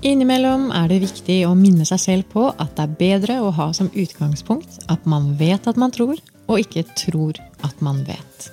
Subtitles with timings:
[0.00, 3.66] Innimellom er det viktig å minne seg selv på at det er bedre å ha
[3.76, 6.16] som utgangspunkt at man vet at man tror,
[6.48, 8.46] og ikke tror at man vet.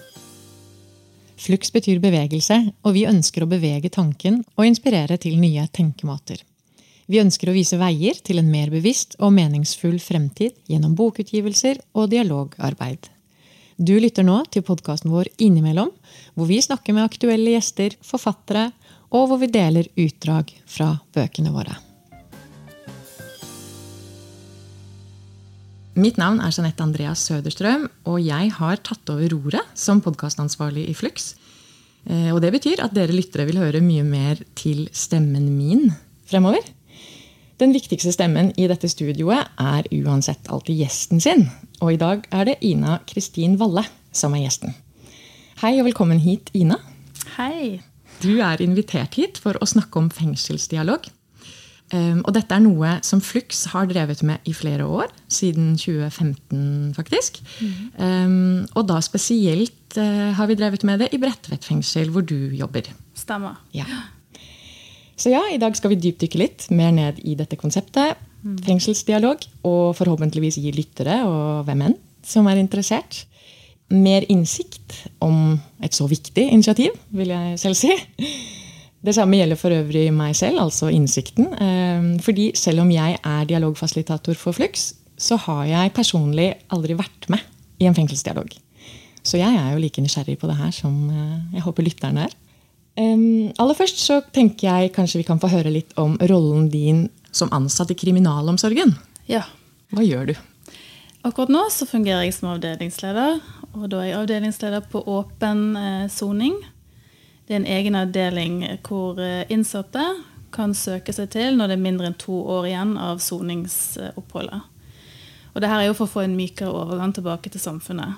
[1.40, 6.42] Flux betyr bevegelse, og vi ønsker å bevege tanken og inspirere til nye tenkemåter.
[7.08, 12.10] Vi ønsker å vise veier til en mer bevisst og meningsfull fremtid gjennom bokutgivelser og
[12.12, 13.08] dialogarbeid.
[13.80, 15.94] Du lytter nå til podkasten vår Innimellom,
[16.36, 18.74] hvor vi snakker med aktuelle gjester, forfattere
[19.14, 21.76] og hvor vi deler utdrag fra bøkene våre.
[25.98, 30.94] Mitt navn er Jeanette Andreas Søderstrøm, og jeg har tatt over roret som podkastansvarlig i
[30.94, 31.32] Flux.
[32.06, 35.90] Eh, og det betyr at dere lyttere vil høre mye mer til stemmen min
[36.30, 36.62] fremover.
[37.58, 41.48] Den viktigste stemmen i dette studioet er uansett alltid gjesten sin.
[41.82, 44.78] Og i dag er det Ina Kristin Valle som er gjesten.
[45.64, 46.78] Hei og velkommen hit, Ina.
[47.40, 47.80] Hei.
[48.24, 51.08] Du er invitert hit for å snakke om fengselsdialog.
[51.88, 55.12] Um, og dette er noe som Flux har drevet med i flere år.
[55.32, 57.40] Siden 2015, faktisk.
[57.62, 57.76] Mm.
[57.96, 62.52] Um, og da spesielt uh, har vi drevet med det i Bredtvet fengsel, hvor du
[62.58, 62.90] jobber.
[63.16, 63.62] Stemmer.
[63.76, 63.88] Ja.
[65.18, 68.20] Så ja, i dag skal vi dypdykke litt mer ned i dette konseptet.
[68.44, 68.60] Mm.
[68.68, 69.48] Fengselsdialog.
[69.66, 73.24] Og forhåpentligvis gi lyttere og hvem enn som er interessert,
[73.94, 77.94] mer innsikt om et så viktig initiativ, vil jeg selv si.
[79.08, 81.52] Det samme gjelder for øvrig meg selv, altså innsikten.
[81.54, 87.30] Eh, fordi selv om jeg er dialogfasilitator for Flux, så har jeg personlig aldri vært
[87.30, 87.40] med
[87.80, 88.50] i en fengselsdialog.
[89.24, 92.36] Så jeg er jo like nysgjerrig på det her som eh, jeg håper lytterne er.
[92.98, 97.08] Eh, aller først så tenker jeg kanskje vi kan få høre litt om rollen din
[97.32, 98.96] som ansatt i kriminalomsorgen.
[99.30, 99.46] Ja.
[99.94, 100.38] Hva gjør du?
[101.28, 103.40] Akkurat nå så fungerer jeg som avdelingsleder.
[103.78, 106.56] Og da er jeg avdelingsleder på åpen eh, soning.
[107.48, 110.04] det er en egen avdeling hvor eh, innsatte
[110.52, 114.62] kan søke seg til når det er mindre enn to år igjen av soningsoppholdet.
[115.54, 118.18] Og det her er jo for å få en mykere overgang tilbake til samfunnet.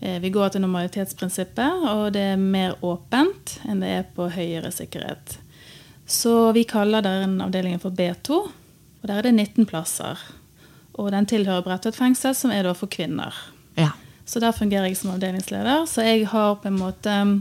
[0.00, 4.72] Eh, vi går til normalitetsprinsippet, og det er mer åpent enn det er på høyere
[4.74, 5.38] sikkerhet.
[6.06, 8.38] Så vi kaller den avdelingen for B2,
[9.02, 10.18] og der er det 19 plasser.
[10.98, 13.34] Og den tilhører Bredtvet fengsel, som er da for kvinner.
[13.78, 13.94] Ja.
[14.24, 15.86] Så der fungerer jeg som avdelingsleder.
[15.90, 17.34] Så jeg har på en måte um,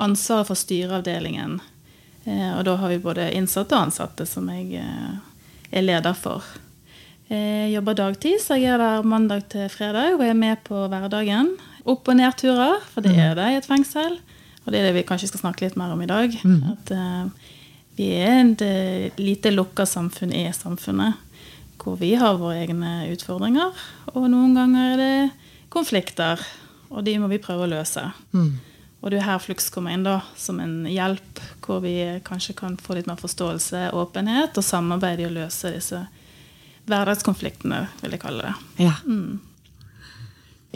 [0.00, 1.60] ansvaret for styreavdelingen.
[2.24, 5.14] Eh, og da har vi både innsatte og ansatte som jeg eh,
[5.70, 6.44] er leder for.
[7.30, 11.52] Jeg jobber dagtid, så jeg er der mandag til fredag og er med på hverdagen.
[11.86, 13.38] Opp- og nedturer, for det er mm.
[13.38, 14.18] det i et fengsel.
[14.64, 16.34] Og det er det vi kanskje skal snakke litt mer om i dag.
[16.42, 16.72] Mm.
[16.74, 16.90] At
[17.94, 21.22] vi er et lite lukka samfunn i samfunnet
[21.80, 23.72] hvor vi har våre egne utfordringer.
[24.14, 25.39] Og noen ganger er det
[25.70, 26.42] konflikter,
[26.90, 28.02] og de må vi prøve å løse.
[28.34, 28.58] Mm.
[29.00, 31.94] Og det er her Flux kommer inn da, som en hjelp, hvor vi
[32.26, 36.02] kanskje kan få litt mer forståelse, åpenhet og samarbeid i å løse disse
[36.90, 38.84] hverdagskonfliktene, vil jeg kalle det.
[38.88, 38.96] Ja.
[39.06, 39.38] Mm.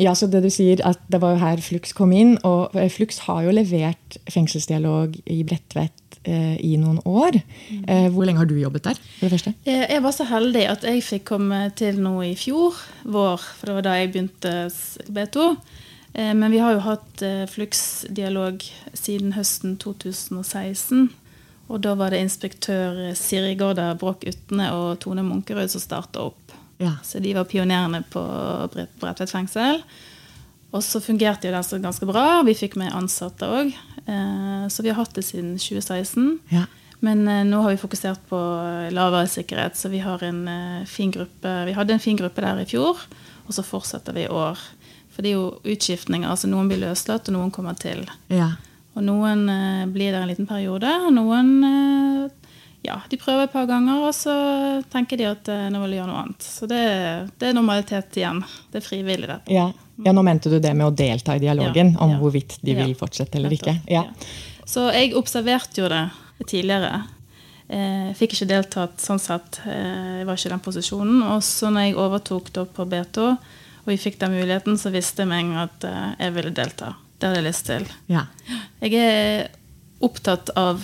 [0.00, 2.36] Ja, så det du sier, at det var jo her Flux kom inn.
[2.42, 7.36] Og Flux har jo levert fengselsdialog i Bredtvet Eh, i noen år.
[7.84, 8.96] Eh, hvor lenge har du jobbet der?
[8.96, 9.52] for det første?
[9.66, 12.72] Eh, jeg var så heldig at jeg fikk komme til nå i fjor
[13.04, 14.52] vår, for det var da jeg begynte
[15.12, 15.56] B2.
[16.14, 18.62] Men vi har jo hatt Flux-dialog
[18.94, 21.10] siden høsten 2016.
[21.68, 26.43] Og da var det inspektør Siri Gårda Bråk Utne og Tone Munkerud som starta opp.
[26.78, 26.96] Ja.
[27.02, 28.22] Så de var pionerene på
[28.74, 29.82] Bredtvet fengsel.
[30.74, 32.42] Og så fungerte jo den ganske bra.
[32.46, 33.74] Vi fikk med ansatte òg.
[34.06, 36.40] Eh, så vi har hatt det siden 2016.
[36.50, 36.64] Ja.
[37.04, 38.40] Men eh, nå har vi fokusert på
[38.90, 40.96] lavere sikkerhet, så vi har en eh.
[41.68, 42.98] Vi hadde en fin gruppe der i fjor,
[43.46, 44.58] og så fortsetter vi i år.
[45.14, 46.28] For det er jo utskiftninger.
[46.28, 48.02] altså Noen blir løslatt, og noen kommer til.
[48.28, 48.56] Ja.
[48.98, 49.46] Og noen
[49.94, 52.30] blir der en liten periode, og noen
[52.84, 54.34] ja, de prøver et par ganger, og så
[54.92, 56.44] tenker de at nå vil de gjøre noe annet.
[56.44, 56.82] Så det,
[57.40, 58.42] det er normalitet igjen.
[58.70, 59.52] Det er frivillig, dette.
[59.54, 59.70] Ja.
[60.02, 62.18] Ja, Nå mente du det med å delta i dialogen ja, om ja.
[62.18, 63.76] hvorvidt de vil fortsette eller ikke.
[63.90, 64.08] Ja.
[64.66, 66.08] Så jeg observerte jo det
[66.48, 67.04] tidligere.
[67.68, 69.60] Jeg eh, fikk ikke deltatt sånn sett.
[69.68, 71.22] Eh, jeg var ikke i den posisjonen.
[71.30, 73.28] Og så når jeg overtok da på B2,
[73.84, 76.94] og vi fikk den muligheten, så visste jeg meg at eh, jeg ville delta.
[77.14, 77.86] Det hadde jeg lyst til.
[78.10, 79.46] Jeg er
[80.02, 80.82] opptatt av,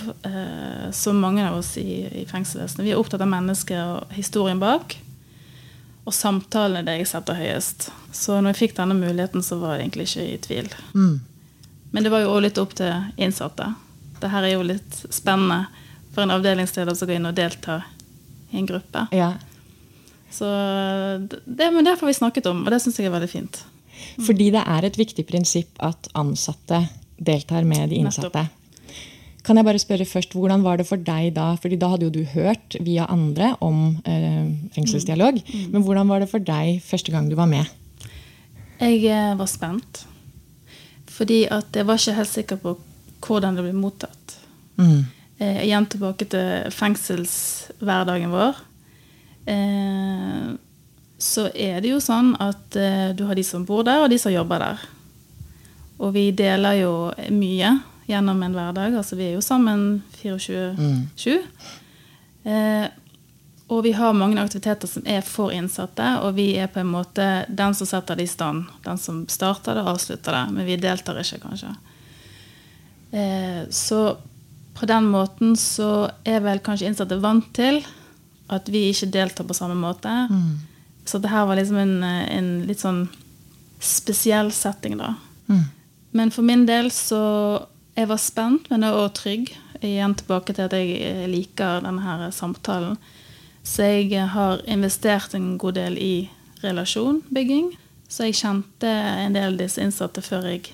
[0.93, 4.95] som mange av oss i, i fengselsvesenet, vi er opptatt av mennesket og historien bak.
[6.09, 7.91] Og samtalen er det jeg setter høyest.
[8.17, 10.71] Så når jeg fikk denne muligheten, så var jeg egentlig ikke i tvil.
[10.95, 11.21] Mm.
[11.91, 13.69] Men det var jo òg litt opp til innsatte.
[14.21, 15.67] Det her er jo litt spennende
[16.15, 17.85] for en avdelingsleder som går inn og deltar
[18.51, 19.05] i en gruppe.
[19.15, 19.35] Ja.
[20.31, 20.47] Så
[21.45, 23.63] det, men det får vi snakket om, og det syns jeg er veldig fint.
[24.23, 26.85] Fordi det er et viktig prinsipp at ansatte
[27.21, 28.47] deltar med de innsatte.
[29.45, 31.55] Kan jeg bare spørre først, Hvordan var det for deg da?
[31.57, 35.41] Fordi da hadde jo du hørt via andre om eh, fengselsdialog.
[35.41, 35.71] Mm.
[35.73, 37.65] Men hvordan var det for deg første gang du var med?
[38.81, 40.05] Jeg eh, var spent.
[41.09, 42.77] Fordi at jeg var ikke helt sikker på
[43.27, 44.37] hvordan det ble mottatt.
[44.81, 45.05] Mm.
[45.41, 48.61] Eh, igjen tilbake til fengselshverdagen vår.
[49.49, 50.49] Eh,
[51.21, 54.19] så er det jo sånn at eh, du har de som bor der, og de
[54.21, 54.85] som jobber der.
[56.01, 56.93] Og vi deler jo
[57.33, 57.75] mye
[58.11, 58.97] gjennom en hverdag.
[58.99, 60.77] Altså vi er jo sammen 24-7.
[60.77, 61.05] Mm.
[62.51, 62.89] Eh,
[63.71, 67.27] og vi har mange aktiviteter som er for innsatte, og vi er på en måte
[67.47, 68.65] den som setter det i stand.
[68.83, 70.43] Den som starter det og avslutter det.
[70.57, 71.71] Men vi deltar ikke, kanskje.
[73.15, 74.17] Eh, så
[74.75, 77.83] på den måten så er vel kanskje innsatte vant til
[78.51, 80.11] at vi ikke deltar på samme måte.
[80.31, 80.59] Mm.
[81.05, 83.05] Så det her var liksom en, en, litt sånn
[83.81, 85.15] spesiell setting, da.
[85.47, 85.65] Mm.
[86.19, 87.23] Men for min del så
[88.01, 89.51] Jeg var spent, men også trygg.
[89.85, 92.97] Igjen tilbake til at jeg liker denne her samtalen.
[93.61, 96.15] Så jeg har investert en god del i
[96.63, 97.75] relasjonbygging.
[98.09, 100.71] Så jeg kjente en del av disse innsatte før jeg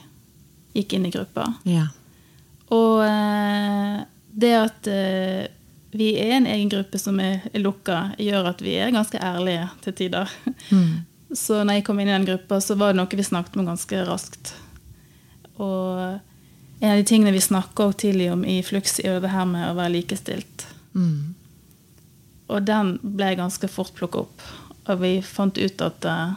[0.77, 1.49] gikk inn i gruppa.
[1.67, 1.89] Ja.
[2.75, 4.07] Og eh,
[4.39, 5.51] det at eh,
[5.97, 9.99] vi er en egen gruppe som er lukka, gjør at vi er ganske ærlige til
[10.05, 10.39] tider.
[10.71, 11.03] Mm.
[11.43, 13.67] Så når jeg kom inn i den gruppa, så var det noe vi snakket om
[13.67, 14.53] ganske raskt.
[15.59, 16.21] Og
[16.81, 19.77] en av de tingene vi snakka tidlig om i Flux, er det her med å
[19.79, 20.67] være likestilt.
[20.95, 21.35] Mm.
[22.53, 24.45] Og den ble ganske fort plukka opp.
[24.87, 26.37] Og vi fant ut at uh,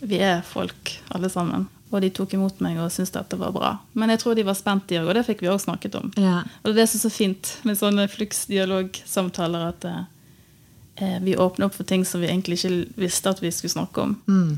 [0.00, 1.68] vi er folk, alle sammen.
[1.92, 3.76] Og de tok imot meg og syntes dette var bra.
[3.94, 6.10] Men jeg tror de var spent, de òg, og det fikk vi òg snakket om.
[6.18, 6.40] Ja.
[6.64, 11.76] Og det er det er så fint med sånne Flux-dialogsamtaler, at uh, vi åpner opp
[11.76, 14.16] for ting som vi egentlig ikke visste at vi skulle snakke om.
[14.26, 14.56] Mm.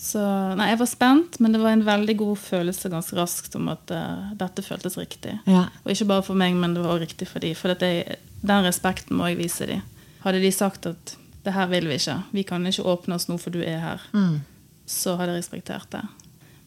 [0.00, 0.20] Så
[0.56, 3.92] nei, jeg var spent, men det var en veldig god følelse ganske raskt om at
[3.92, 5.34] uh, dette føltes riktig.
[5.44, 5.66] Ja.
[5.84, 7.52] Og ikke bare for meg, men det var også riktig for dem.
[7.58, 9.82] For jeg, den respekten må jeg vise dem.
[10.24, 11.14] Hadde de sagt at
[11.44, 14.08] det her vil vi ikke, vi kan ikke åpne oss nå for du er her,
[14.16, 14.40] mm.
[14.88, 16.02] så hadde jeg respektert det.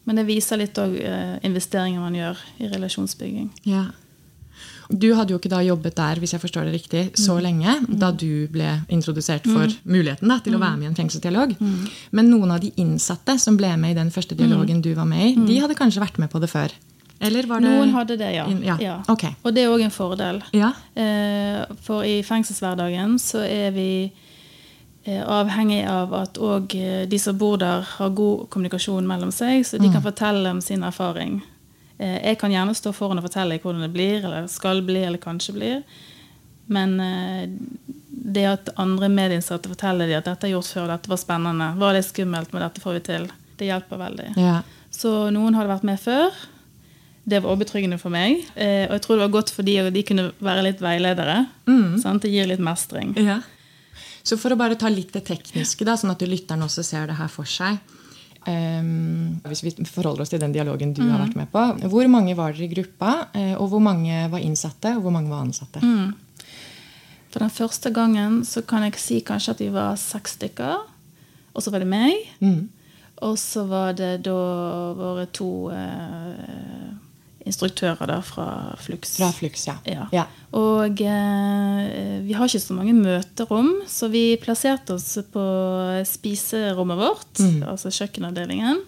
[0.05, 3.49] Men det viser litt òg uh, investeringer man gjør i relasjonsbygging.
[3.65, 3.87] Ja.
[4.93, 7.41] Du hadde jo ikke da jobbet der hvis jeg forstår det riktig, så mm.
[7.41, 7.91] lenge mm.
[8.01, 9.83] da du ble introdusert for mm.
[9.89, 11.55] muligheten da, til å være med i en fengselsdialog.
[12.13, 15.31] Men noen av de innsatte som ble med i den første dialogen du var med
[15.31, 16.73] i, de hadde kanskje vært med på det før?
[17.23, 18.47] Eller var det Noen hadde det, ja.
[18.65, 18.75] ja.
[18.81, 18.97] ja.
[19.07, 19.35] Okay.
[19.43, 20.41] Og det er òg en fordel.
[20.55, 20.73] Ja.
[20.99, 23.87] Eh, for i fengselshverdagen så er vi
[25.05, 29.63] eh, avhengig av at òg eh, de som bor der, har god kommunikasjon mellom seg,
[29.67, 31.39] så de kan fortelle om sin erfaring.
[32.03, 35.21] Eh, jeg kan gjerne stå foran og fortelle hvordan det blir, eller skal bli, eller
[35.21, 35.83] kanskje blir.
[36.73, 37.49] Men eh,
[38.07, 41.95] det at andre medinnsatte forteller dem at dette er gjort før, dette var spennende, var
[41.95, 43.29] litt skummelt, men dette får vi til,
[43.59, 44.33] det hjelper veldig.
[44.39, 44.57] Ja.
[44.93, 46.35] Så noen hadde vært med før.
[47.23, 48.43] Det var også betryggende for meg.
[48.59, 51.43] Eh, og jeg tror det var godt for de, og de kunne være litt veiledere.
[51.69, 52.19] Mm.
[52.19, 53.15] Det gir litt mestring.
[53.19, 53.39] Ja.
[54.23, 57.17] Så for å bare ta litt det tekniske, da, sånn at lytteren også ser det
[57.19, 57.79] her for seg.
[58.43, 61.09] Um, hvis vi forholder oss til den dialogen du mm.
[61.13, 61.63] har vært med på.
[61.93, 65.31] Hvor mange var dere i gruppa, eh, og hvor mange var innsatte, og hvor mange
[65.31, 65.79] var ansatte?
[65.79, 66.13] Mm.
[67.33, 70.83] For den første gangen så kan jeg si kanskje at vi var seks stykker.
[71.53, 72.27] Og så var det meg.
[72.43, 72.67] Mm.
[73.23, 74.35] Og så var det da
[74.97, 76.91] våre to eh,
[77.47, 78.45] instruktører der fra
[78.79, 79.17] Flux.
[79.17, 79.75] Fra Flux, ja.
[79.87, 80.05] ja.
[80.15, 80.25] ja.
[80.55, 85.43] Og eh, vi har ikke så mange møterom, så vi plasserte oss på
[86.07, 87.65] spiserommet vårt, mm.
[87.73, 88.81] altså kjøkkenavdelingen.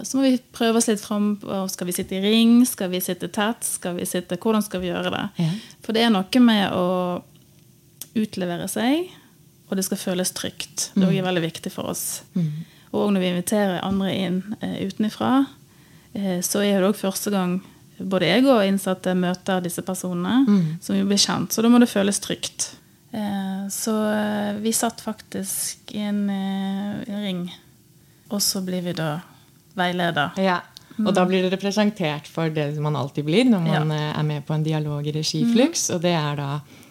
[0.00, 1.34] Og så må vi prøve oss litt fram.
[1.68, 2.60] Skal vi sitte i ring?
[2.68, 3.66] Skal vi sitte tett?
[3.66, 5.24] Skal vi sitte, hvordan skal vi gjøre det?
[5.42, 5.50] Ja.
[5.84, 6.86] For det er noe med å
[8.16, 9.10] utlevere seg,
[9.68, 10.90] og det skal føles trygt.
[10.96, 11.24] Det er mm.
[11.28, 12.22] veldig viktig for oss.
[12.34, 12.64] Mm.
[12.96, 15.59] Og når vi inviterer andre inn uh, utenfra, Eh,
[16.42, 17.60] så er det òg første gang
[18.00, 20.44] både jeg og innsatte møter disse personene.
[20.46, 20.68] Mm.
[20.82, 21.52] Som jo blir kjent.
[21.52, 22.70] Så da må det føles trygt.
[23.12, 26.24] Eh, så eh, vi satt faktisk i en,
[27.06, 27.46] ring.
[28.30, 29.16] Og så blir vi da
[29.78, 30.36] veileder.
[30.40, 30.60] Ja.
[31.00, 34.10] Og da blir dere presentert for det man alltid blir når man ja.
[34.18, 35.88] er med på en dialog i Regiflux.
[35.88, 35.94] Mm.
[35.96, 36.50] Og det er da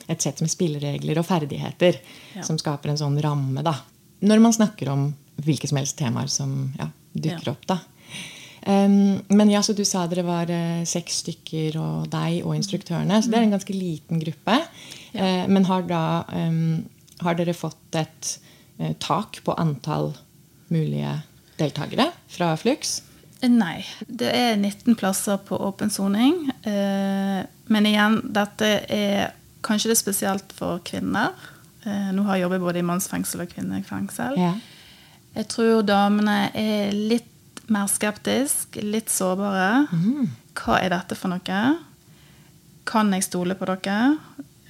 [0.10, 2.00] et sett med spilleregler og ferdigheter
[2.34, 2.44] ja.
[2.46, 3.62] som skaper en sånn ramme.
[3.66, 3.76] da.
[4.26, 7.68] Når man snakker om hvilke som helst temaer som ja, dukker opp.
[7.70, 7.78] da.
[8.68, 13.22] Um, men ja, så du sa dere var uh, seks stykker og deg og instruktørene.
[13.22, 14.58] Så det er en ganske liten gruppe.
[15.14, 15.44] Ja.
[15.46, 16.82] Uh, men har da um,
[17.24, 18.34] har dere fått et
[18.82, 20.12] uh, tak på antall
[20.74, 21.16] mulige
[21.60, 23.00] deltakere fra Flux?
[23.40, 23.80] Nei.
[24.04, 26.50] Det er 19 plasser på åpen soning.
[26.66, 29.32] men igjen, dette er
[29.64, 31.32] kanskje det er spesielt for kvinner.
[31.88, 34.36] nå har jeg jobbet både i mannsfengsel og kvinnefengsel.
[34.36, 34.52] Ja.
[35.38, 37.32] Jeg tror damene er litt
[37.74, 39.88] mer skeptisk, litt sårbare.
[39.92, 40.30] Mm.
[40.60, 41.62] Hva er dette for noe?
[42.90, 44.18] Kan jeg stole på dere?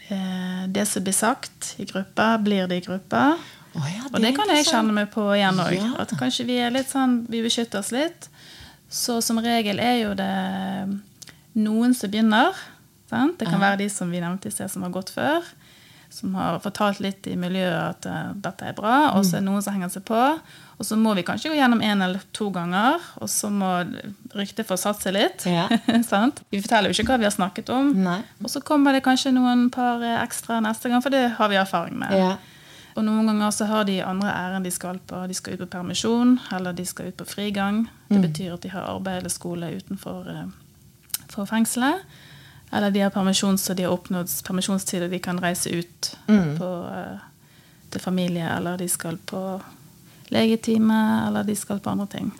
[0.09, 3.37] Eh, det som blir sagt i gruppa, blir det i gruppa.
[3.77, 5.75] Oh ja, Og det kan jeg kjenne meg på igjen òg.
[5.77, 5.91] Ja.
[6.01, 8.29] At kanskje vi er litt sånn, vi beskytter oss litt.
[8.89, 10.33] Så som regel er jo det
[11.59, 12.57] noen som begynner.
[13.09, 13.37] Sant?
[13.37, 15.45] Det kan være de som vi nevnte i sted, som har gått før.
[16.09, 19.11] Som har fortalt litt i miljøet at eh, dette er bra.
[19.13, 20.17] Og så er det noen som henger seg på.
[20.79, 23.69] Og så må vi kanskje gå gjennom én eller to ganger, og så må
[24.33, 25.43] ryktet få satt seg litt.
[25.45, 25.67] Ja.
[26.07, 26.39] sant?
[26.49, 27.91] Vi forteller jo ikke hva vi har snakket om.
[27.99, 28.21] Nei.
[28.41, 31.59] Og så kommer det kanskje noen par eh, ekstra neste gang, for det har vi
[31.59, 32.15] erfaring med.
[32.15, 32.31] Ja.
[32.97, 35.19] Og noen ganger så har de andre ærend de skal på.
[35.29, 37.83] De skal ut på permisjon, eller de skal ut på frigang.
[38.09, 38.25] Det Mm.
[38.25, 42.01] betyr at de har arbeid eller skole utenfor eh, fengselet.
[42.71, 46.57] Eller de har permisjon, så de har oppnådd permisjonstid og de kan reise ut Mm.
[46.59, 47.19] på, eh,
[47.91, 49.61] til familie, eller de skal på
[50.29, 52.31] legetime, eller de skal på andre ting.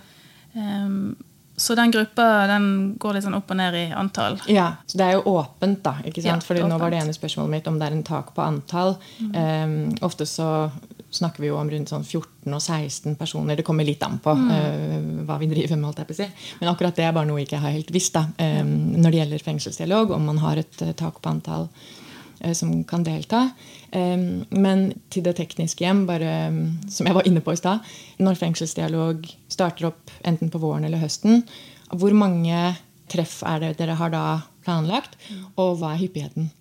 [0.54, 1.16] Um,
[1.58, 4.38] så den gruppa den går litt sånn opp og ned i antall.
[4.48, 5.94] Ja, så Det er jo åpent, da.
[6.06, 6.44] ikke Ja, sant?
[6.44, 8.42] Fordi det er nå var det ene spørsmålet mitt om det er en tak på
[8.46, 8.96] antall.
[9.20, 10.72] Um, ofte så
[11.12, 13.58] snakker vi jo om rundt sånn 14 og 16 personer.
[13.58, 16.02] Det kommer litt an på eh, hva vi driver med.
[16.16, 16.28] si.
[16.60, 19.22] Men akkurat det er bare noe jeg ikke har helt visst da, um, når det
[19.22, 20.14] gjelder fengselsdialog.
[20.16, 23.48] Om man har et uh, tak på antall uh, som kan delta.
[23.92, 26.62] Um, men til det tekniske hjem, bare um,
[26.92, 27.90] som jeg var inne på i stad.
[28.22, 31.44] Når fengselsdialog starter opp enten på våren eller høsten,
[31.90, 32.76] hvor mange
[33.10, 34.24] treff er det dere har da
[34.62, 35.18] planlagt,
[35.58, 36.52] og hva er hyppigheten?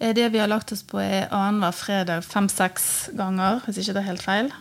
[0.00, 4.02] Eh, Det vi har lagt oss på, er annenhver fredag fem-seks ganger, hvis ikke det
[4.02, 4.52] er helt feil.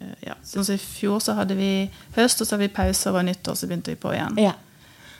[0.00, 0.34] Eh, Ja.
[0.44, 3.54] Sånn som I fjor så hadde vi høst, og så hadde vi pause over nyttår,
[3.56, 4.36] så begynte vi på igjen.
[4.38, 4.52] Ja.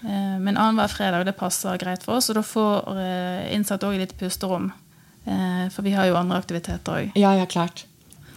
[0.05, 4.17] Eh, Men annenhver fredag det passer greit for oss, og da får innsatte òg litt
[4.19, 4.73] pusterom.
[5.71, 7.13] For vi har jo andre aktiviteter òg.
[7.15, 7.85] ja, ja, klart.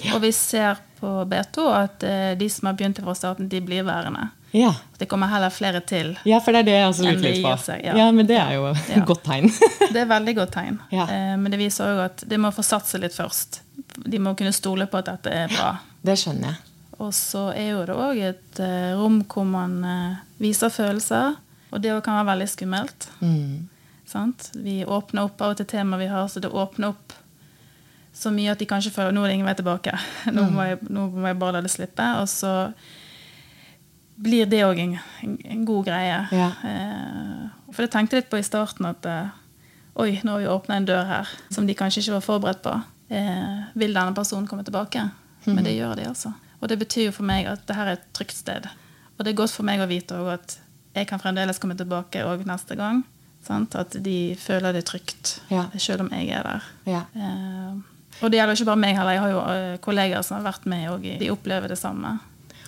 [0.03, 0.15] Ja.
[0.15, 1.99] Og vi ser på B2 at
[2.37, 4.29] de som har begynt fra starten, de blir værende.
[4.51, 4.73] Ja.
[4.99, 6.17] Det kommer heller flere til.
[6.27, 7.53] ja, for det er det jeg også lurer litt på.
[7.63, 7.93] seg, ja.
[7.97, 8.07] ja.
[8.11, 9.03] Men det er jo et Ja.
[9.05, 9.47] godt tegn.
[9.93, 10.79] Det er veldig godt tegn.
[10.91, 11.05] Ja.
[11.07, 13.61] Eh, Men det viser òg at de må få satse litt først.
[14.05, 15.77] De må kunne stole på at dette er bra.
[16.03, 16.57] det skjønner jeg.
[17.01, 21.35] Og så er jo det òg et eh, rom hvor man eh, viser følelser.
[21.71, 23.07] Og det kan være veldig skummelt.
[23.21, 23.69] Mm.
[24.05, 24.49] Sant?
[24.59, 27.13] Vi åpner opp av og til temaer vi har, så det åpner opp
[28.13, 29.93] så mye at de kanskje føler nå er det ingen vei tilbake.
[30.35, 32.03] Nå må jeg, nå må jeg bare la det slippe.
[32.19, 32.51] Og så
[34.21, 36.17] blir det òg en, en, god greie.
[36.35, 36.49] Ja.
[36.67, 39.31] Eh, for jeg tenkte litt på i starten at eh,
[40.01, 42.75] oi, nå har vi åpna en dør her som de kanskje ikke var forberedt på.
[43.11, 45.09] Eh, vil denne personen komme tilbake?
[45.49, 46.33] Men det gjør de, altså.
[46.61, 48.67] Og det betyr jo for meg at dette er et trygt sted.
[49.17, 50.59] Og det er godt for meg å vite at
[50.93, 53.01] jeg kan fremdeles komme tilbake òg neste gang.
[53.41, 53.73] Sant?
[53.79, 55.65] At de føler det trygt, Ja.
[55.77, 56.67] selv om jeg er der.
[56.85, 57.01] Ja.
[57.15, 57.79] Eh,
[58.21, 59.15] og det gjelder ikke bare meg heller.
[59.15, 62.19] Jeg har jo kolleger kollegaer som har vært med, og de opplever det samme.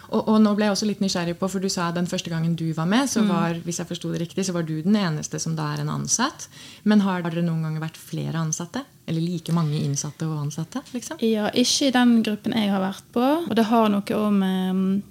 [0.10, 2.56] Og, og nå ble jeg også litt nysgjerrig på, for du sa den første gangen
[2.60, 3.12] du var med, Mm.
[3.14, 5.90] så var hvis jeg det riktig, så var du den eneste som da er en
[5.90, 6.48] ansatt.
[6.84, 8.84] Men har dere noen ganger vært flere ansatte?
[9.08, 10.82] Eller like mange innsatte og ansatte?
[10.94, 11.18] liksom?
[11.22, 13.24] Ja, ikke i den gruppen jeg har vært på.
[13.50, 15.02] Og det har noe om eh,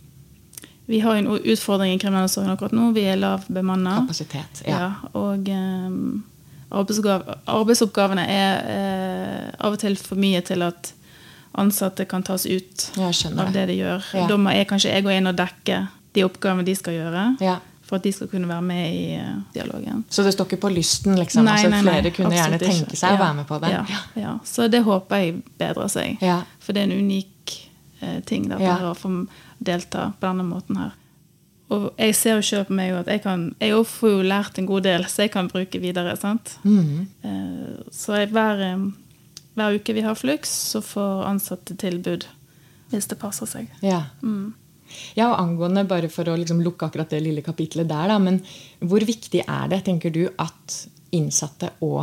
[0.86, 2.92] Vi har en utfordring i kriminalomsorgen akkurat nå.
[2.92, 4.00] Vi er lavbemanna.
[4.02, 4.62] Kapasitet.
[4.66, 4.78] Ja.
[4.78, 6.24] Ja, og um,
[6.72, 10.92] arbeidsoppgavene er uh, av og til for mye til at
[11.54, 14.04] ansatte kan tas ut av det de gjør.
[14.14, 14.26] Ja.
[14.28, 17.58] Da må jeg kanskje jeg gå inn og dekke de oppgavene de skal gjøre, Ja.
[17.82, 20.04] for at de skal kunne være med i eh, dialogen.
[20.08, 21.16] Så det står ikke på lysten?
[21.18, 21.44] liksom?
[21.44, 22.96] Nei, altså, flere kunne gjerne tenke ikke.
[22.96, 23.70] seg å være med på det?
[23.70, 23.84] Ja,
[24.16, 24.38] ja.
[24.44, 26.18] Så det håper jeg bedrer seg.
[26.22, 26.42] Ja.
[26.60, 27.58] For det er en unik
[28.00, 28.56] eh, ting da,
[28.90, 29.26] å få
[29.60, 30.92] delta på denne måten her.
[31.72, 34.66] Og jeg ser jo selv på meg at jeg kan Jeg får jo lært en
[34.66, 36.16] god del, så jeg kan bruke videre.
[36.20, 36.58] sant?
[36.64, 37.06] Mm.
[37.24, 38.90] Eh, Så jeg, hver, eh,
[39.58, 42.26] hver uke vi har Flux, så får ansatte tilbud
[42.92, 43.68] hvis det passer seg.
[43.84, 44.02] Ja.
[44.22, 44.52] Mm.
[45.16, 48.42] ja, og angående, bare for å liksom lukke akkurat det lille kapitlet der, da, men
[48.80, 50.76] hvor viktig er det, tenker du, at
[51.12, 52.02] innsatte og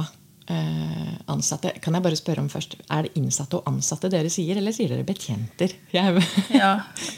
[0.50, 4.58] eh, ansatte Kan jeg bare spørre om først, Er det innsatte og ansatte dere sier,
[4.62, 5.74] eller sier dere betjenter?
[6.54, 6.74] Ja,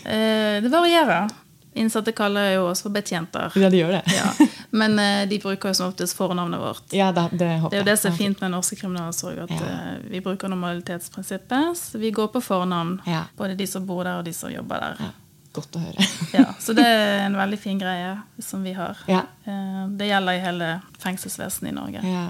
[0.08, 1.32] eh, Det varierer.
[1.74, 3.52] Innsatte kaller jo oss for betjenter.
[3.56, 4.02] ja, de gjør det.
[4.12, 4.48] Ja.
[4.76, 6.84] Men uh, de bruker jo som oftest fornavnet vårt.
[6.92, 9.54] Ja, Det, det håper Det er jo det som er fint med norske kriminalsorg, at
[9.56, 9.70] Ja.
[9.96, 11.78] uh, vi bruker normalitetsprinsippet.
[11.78, 13.24] Så vi går på fornavn, Ja.
[13.38, 14.96] både de som bor der, og de som jobber der.
[15.00, 15.12] Ja,
[15.54, 16.08] godt å høre.
[16.42, 18.98] Ja, så det er en veldig fin greie som vi har.
[19.08, 19.24] Ja.
[19.48, 22.04] Uh, Det gjelder i hele fengselsvesenet i Norge.
[22.04, 22.28] Ja,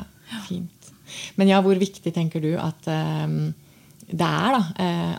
[0.48, 0.92] fint.
[1.36, 3.54] Men ja, hvor viktig tenker du at ehm,
[4.08, 4.62] det er da,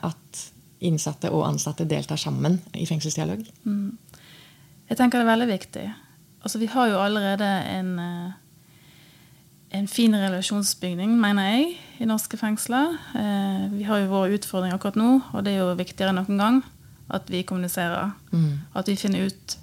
[0.08, 0.38] at
[0.80, 3.42] innsatte og ansatte deltar sammen i fengselsdialog?
[4.92, 5.84] Jeg tenker det er veldig viktig.
[6.44, 8.32] Altså, vi har jo allerede en, eh,
[9.78, 12.98] en fin relasjonsbygning, mener jeg, i norske fengsler.
[13.16, 16.38] Eh, Vi har jo våre utfordringer akkurat nå, og det er jo viktigere enn noen
[16.42, 16.62] gang
[17.10, 18.12] at vi kommuniserer.
[18.32, 18.58] Mm.
[18.74, 19.56] At vi finner ut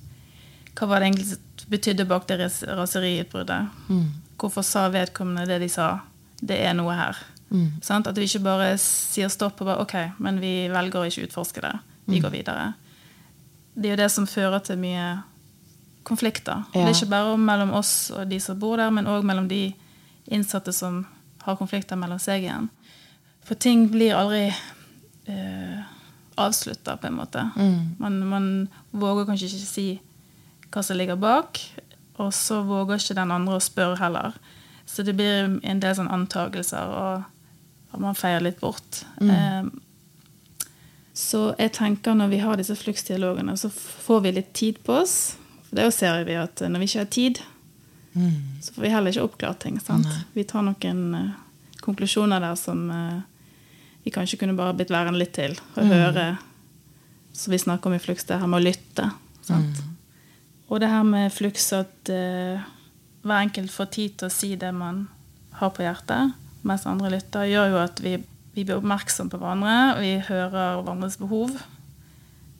[0.79, 1.37] hva var det egentlig
[1.69, 3.69] betydde bak det raseriutbruddet.
[3.89, 4.07] Mm.
[4.39, 5.99] hvorfor sa vedkommende det de sa?
[6.41, 7.17] Det er noe her.
[7.51, 7.81] Mm.
[8.07, 11.61] At vi ikke bare sier stopp og bare OK, men vi velger å ikke utforske
[11.61, 11.79] det.
[12.07, 12.23] Vi Mm.
[12.23, 12.73] går videre.
[13.73, 15.05] Det er jo det som fører til mye
[16.07, 16.65] konflikter.
[16.73, 16.81] Ja.
[16.81, 19.69] Det er ikke bare mellom oss og de som bor der, men òg mellom de
[20.29, 21.03] innsatte som
[21.45, 22.69] har konflikter mellom seg igjen.
[23.45, 25.79] For ting blir aldri eh,
[26.39, 27.49] avslutta, på en måte.
[27.55, 27.95] Mm.
[27.99, 28.47] Man, man
[28.91, 29.87] våger kanskje ikke si
[30.69, 31.59] hva som ligger bak,
[32.19, 34.37] og så våger ikke den andre å spørre heller.
[34.85, 37.23] Så det blir en del sånn antagelser, og,
[37.93, 39.03] og man feier litt bort.
[39.21, 39.31] Mm.
[39.33, 39.69] Eh,
[41.19, 45.15] så jeg tenker når vi har disse fluksdialogene, så får vi litt tid på oss.
[45.67, 47.41] For det ser vi at når vi ikke har tid,
[48.15, 48.31] Mm.
[48.61, 49.75] så får vi heller ikke oppklart ting.
[50.33, 51.35] Vi tar noen uh,
[51.85, 53.19] konklusjoner der som uh,
[54.03, 55.91] vi kanskje kunne bare blitt værende litt til og Mm.
[55.93, 56.25] høre.
[57.33, 59.11] Så vi snakker om i Flux, det her med å lytte.
[59.45, 59.77] sant?
[59.77, 59.93] Mm.
[60.69, 62.65] Og det her med Flux at uh,
[63.21, 65.07] hver enkelt får tid til å si det man
[65.61, 66.33] har på hjertet,
[66.63, 68.17] mens andre lytter, gjør jo at vi,
[68.59, 71.53] vi blir oppmerksomme på hverandre, og vi hører hverandres behov,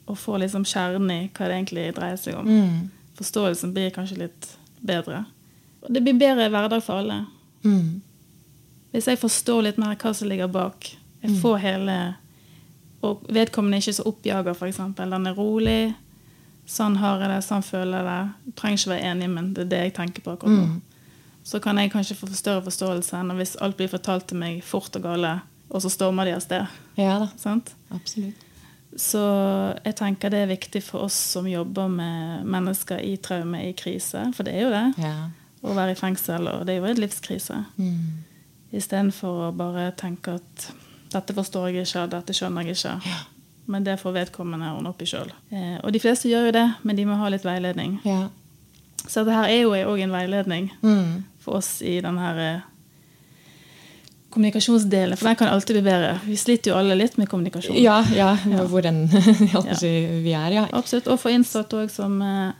[0.10, 2.48] og får liksom kjernen i hva det egentlig dreier seg om.
[2.48, 3.12] Mm.
[3.20, 4.48] Forståelsen blir kanskje litt
[4.80, 5.26] bedre.
[5.84, 7.26] Og det blir bedre hverdag for alle.
[7.68, 8.00] Mm.
[8.94, 10.88] Hvis jeg forstår litt mer hva som ligger bak,
[11.20, 11.96] jeg får hele
[13.04, 14.80] Og vedkommende er ikke så oppjager, f.eks.
[14.96, 15.94] Den er rolig.
[16.68, 18.18] Sånn har jeg det, sånn føler jeg det.
[18.44, 20.66] Du trenger ikke være enig, men det er det jeg tenker på akkurat nå.
[20.68, 20.82] Mm.
[21.48, 24.96] Så kan jeg kanskje få større forståelse enn hvis alt blir fortalt til meg fort
[25.00, 25.38] og gale,
[25.70, 26.68] og så stormer de av sted.
[26.98, 27.74] Ja da, Sant?
[27.92, 28.46] absolutt.
[28.98, 29.20] Så
[29.86, 34.24] jeg tenker det er viktig for oss som jobber med mennesker i traume, i krise,
[34.34, 35.30] for det er jo det, Ja.
[35.64, 37.66] å være i fengsel, og det er jo en livskrise.
[37.78, 38.24] Mm.
[38.74, 40.72] Istedenfor å bare tenke at
[41.14, 42.96] dette forstår jeg ikke, dette skjønner jeg ikke.
[43.06, 43.20] Ja.
[43.70, 45.30] Men det får vedkommende ordne opp i sjøl.
[45.54, 48.00] Eh, og de fleste gjør jo det, men de må ha litt veiledning.
[48.06, 48.30] Ja.
[49.08, 51.24] Så dette er jo òg en veiledning Mm.
[51.40, 52.64] for oss i denne
[54.30, 56.20] kommunikasjonsdelen, for den kan alltid bli bedre.
[56.26, 57.76] Vi sliter jo alle litt med kommunikasjon.
[57.82, 58.66] ja, ja, Ja.
[58.70, 59.08] hvor enn
[59.82, 60.68] vi er, ja.
[60.74, 61.08] Absolutt.
[61.08, 62.52] Og for innsatte òg som eh,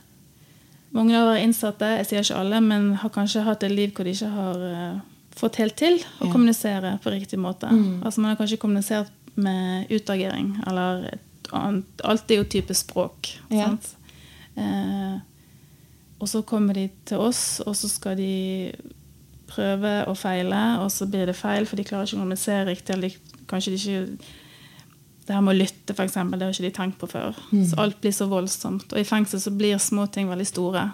[0.92, 4.02] Mange av våre innsatte, jeg sier ikke alle, men har kanskje hatt et liv hvor
[4.04, 4.96] de ikke har eh,
[5.38, 6.32] fått helt til å Ja.
[6.32, 7.70] kommunisere på riktig måte.
[7.70, 8.02] Mm.
[8.02, 13.36] Altså Man har kanskje kommunisert med utagering, eller et annet Alt er jo type språk.
[13.50, 13.68] Ja.
[13.70, 13.92] Sant?
[14.56, 15.18] Eh,
[16.20, 18.72] og så kommer de til oss, og så skal de
[19.50, 22.94] prøve og feile, og så blir det feil, for de klarer ikke å kommunisere riktig.
[22.96, 24.18] eller de, kanskje de ikke
[25.26, 27.36] det her med å lytte, eksempel, det har ikke de tenkt på før.
[27.52, 27.64] Mm.
[27.70, 28.92] Så alt blir så voldsomt.
[28.92, 30.88] Og i fengsel så blir små ting veldig store.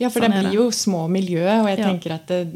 [0.00, 0.56] Ja, for Sånn det blir det.
[0.56, 1.86] jo små miljø, og jeg Ja.
[1.86, 2.48] tenker at det,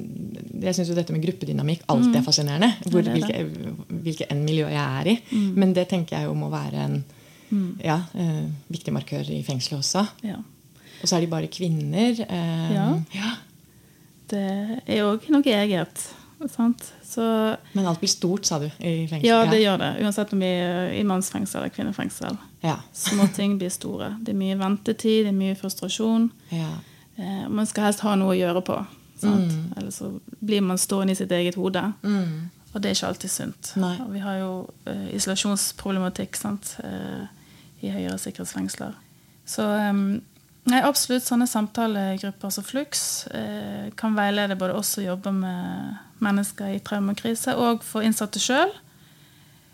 [0.63, 2.73] jeg syns jo dette med gruppedynamikk alltid er fascinerende.
[2.87, 3.05] Hvor, Mm.
[3.05, 5.17] det er hvilke, hvilke enn miljø jeg er i.
[5.33, 5.55] Mm.
[5.57, 7.05] Men det tenker jeg jo må være en
[7.85, 10.09] ja, eh, viktig markør i fengselet også.
[10.25, 10.37] Ja.
[11.03, 12.19] Og så er de bare kvinner.
[12.21, 12.73] Eh,
[13.15, 13.35] Ja.
[14.33, 14.43] Det
[14.89, 16.07] er òg noe eget.
[16.51, 16.89] Sant?
[17.07, 17.23] Så
[17.77, 18.67] Men alt blir stort, sa du.
[18.81, 19.29] i fengsel.
[19.29, 19.91] ja, det gjør det.
[20.03, 22.39] Uansett om vi er i mannsfengsel eller kvinnefengsel.
[22.65, 22.79] Ja.
[22.97, 24.17] Små ting blir store.
[24.25, 26.31] Det er mye ventetid, det er mye frustrasjon.
[26.55, 26.73] ja.
[27.21, 28.79] Eh, man skal helst ha noe å gjøre på.
[29.21, 29.53] Sant?
[29.53, 29.73] Mm.
[29.77, 30.09] Eller så
[30.41, 31.83] blir man stående i sitt eget hode.
[32.03, 32.49] Mm.
[32.73, 33.73] Og det er ikke alltid sunt.
[33.77, 34.53] Vi har jo
[34.89, 36.77] eh, isolasjonsproblematikk sant?
[36.83, 37.27] Eh,
[37.85, 38.97] i høyere sikkerhetsfengsler.
[39.45, 39.93] Så eh,
[40.71, 46.77] nei, absolutt sånne samtalegrupper som Flux eh, kan veilede både oss som jobber med mennesker
[46.77, 48.71] i traumekrise, og for innsatte sjøl.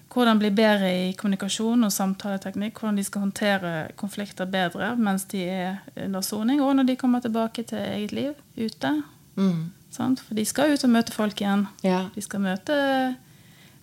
[0.09, 2.79] Hvordan bli bedre i kommunikasjon og samtaleteknikk.
[2.81, 7.21] Hvordan de skal håndtere konflikter bedre mens de er under soning, og når de kommer
[7.21, 8.95] tilbake til eget liv ute.
[9.37, 9.67] Mm.
[9.93, 10.21] Sant?
[10.25, 11.67] For de skal ut og møte folk igjen.
[11.85, 12.07] ja.
[12.15, 12.79] De skal møte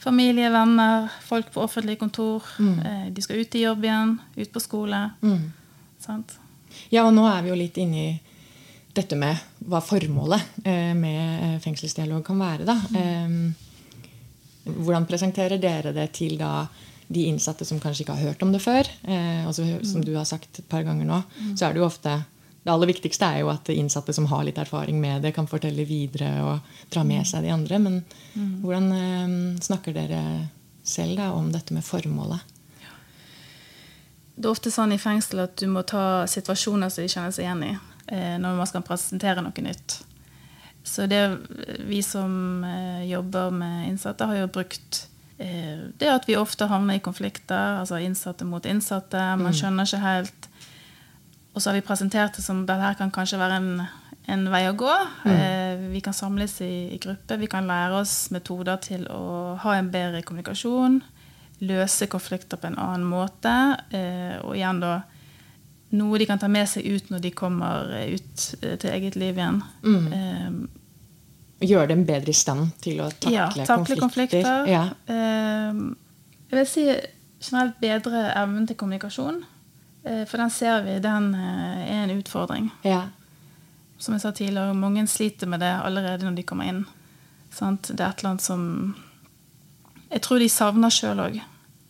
[0.01, 2.43] familie, venner, folk på offentlige kontor.
[2.59, 2.79] Mm.
[2.79, 5.03] Eh, De skal ut i jobb igjen, ut på skole.
[5.21, 5.51] Mm.
[6.01, 6.35] Sant?
[6.93, 8.13] Ja, og nå er vi jo litt inne i
[8.95, 9.35] dette med
[9.67, 12.67] hva formålet eh, med eh, fengselsdialog kan være.
[12.67, 12.77] da.
[12.95, 16.65] Eh, hvordan presenterer dere det til da
[17.05, 18.87] de innsatte som kanskje ikke har hørt om det før?
[19.05, 21.19] Altså, som du har sagt et par ganger nå,
[21.53, 22.15] så er det jo ofte
[22.65, 25.85] det aller viktigste er jo at innsatte som har litt erfaring med det, kan fortelle
[25.85, 27.77] videre og dra med seg de andre.
[27.77, 27.99] Men
[28.63, 30.23] hvordan snakker dere
[30.81, 32.54] selv da om dette med formålet?
[34.35, 37.45] Det er ofte sånn i fengsel at du må ta situasjoner som de kjenner seg
[37.45, 37.71] igjen i,
[38.11, 40.01] eh, når man skal presentere noe nytt.
[40.85, 41.23] Så det
[41.87, 45.05] vi som eh, jobber med innsatte, har jo brukt
[45.39, 49.23] eh, det at vi ofte havner i konflikter, altså innsatte mot innsatte.
[49.39, 50.49] Man skjønner ikke helt.
[51.55, 53.85] Og så har vi presentert det som dette her kan kanskje være en,
[54.35, 54.93] en vei å gå.
[55.23, 55.87] Mm.
[55.93, 59.89] vi kan samles i, i gruppe, Vi kan lære oss metoder til å ha en
[59.95, 60.99] bedre kommunikasjon.
[61.65, 63.53] Løse konflikter på en annen måte.
[63.89, 64.95] Eh, og igjen da
[65.95, 69.37] noe de kan ta med seg ut når de kommer ut eh, til eget liv
[69.37, 69.61] igjen.
[69.85, 70.07] Mm.
[70.19, 74.43] Eh, gjøre dem bedre i stand til å takle, ja, takle konflikter.
[74.43, 74.71] konflikter.
[74.71, 74.85] Ja.
[75.07, 75.83] Eh,
[76.49, 76.87] jeg vil si
[77.45, 79.43] generelt bedre evnen til kommunikasjon.
[80.05, 82.69] Eh, for den ser vi, den eh, er en utfordring.
[82.85, 83.07] Ja.
[83.97, 86.85] Som jeg sa tidligere, mange sliter med det allerede når de kommer inn.
[87.55, 88.95] Det er et eller annet som
[90.11, 91.37] Jeg tror de savner sjøl òg.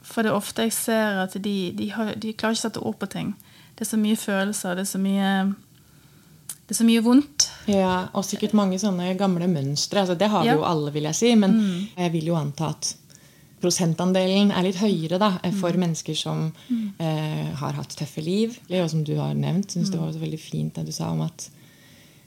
[0.05, 2.81] For det er ofte jeg ser at de, de, har, de klarer ikke å sette
[2.85, 3.33] ord på ting.
[3.75, 5.29] Det er så mye følelser, det er så mye
[6.65, 7.47] det er så mye vondt.
[7.69, 10.01] Ja, Og sikkert mange sånne gamle mønstre.
[10.01, 11.35] Altså, det har vi jo alle, vil jeg si.
[11.35, 11.87] Men Mm.
[11.97, 12.95] jeg vil jo anta at
[13.61, 15.53] prosentandelen er litt høyere da, Mm.
[15.59, 16.53] for mennesker som
[16.99, 18.57] eh, har hatt tøffe liv.
[18.69, 19.91] Og som du har nevnt, synes Mm.
[19.91, 21.49] det var så veldig fint det du sa om at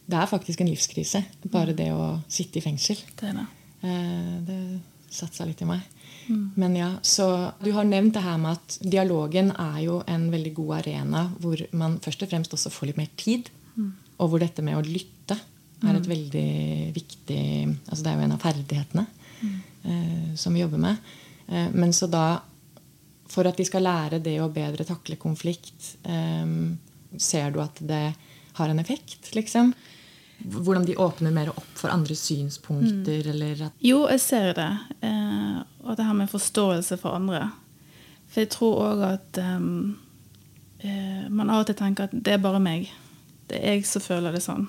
[0.09, 1.25] det er faktisk en livskrise.
[1.51, 2.97] Bare det å sitte i fengsel.
[3.17, 3.47] Det er det.
[3.83, 5.81] Eh, det satte seg litt i meg.
[6.29, 6.51] Mm.
[6.61, 10.55] Men ja, så Du har nevnt det her med at dialogen er jo en veldig
[10.55, 13.49] god arena hvor man først og fremst også får litt mer tid.
[13.77, 13.93] Mm.
[14.19, 15.39] Og hvor dette med å lytte
[15.87, 16.49] er et veldig
[16.91, 17.43] viktig
[17.87, 19.05] altså Det er jo en av ferdighetene
[19.47, 20.97] eh, som vi jobber med.
[21.47, 22.41] Eh, men så da
[23.29, 26.49] For at de skal lære det å bedre takle konflikt, eh,
[27.21, 28.15] ser du at det
[28.57, 29.75] har en effekt, liksom?
[30.39, 34.71] Hvordan de åpner mer opp for andre synspunkter, eller at Jo, jeg ser det.
[35.03, 37.49] Eh, og det her med forståelse for andre.
[38.29, 39.97] For jeg tror òg at um,
[40.79, 42.87] eh, man av og til tenker at det er bare meg.
[43.51, 44.69] Det er jeg som føler det sånn.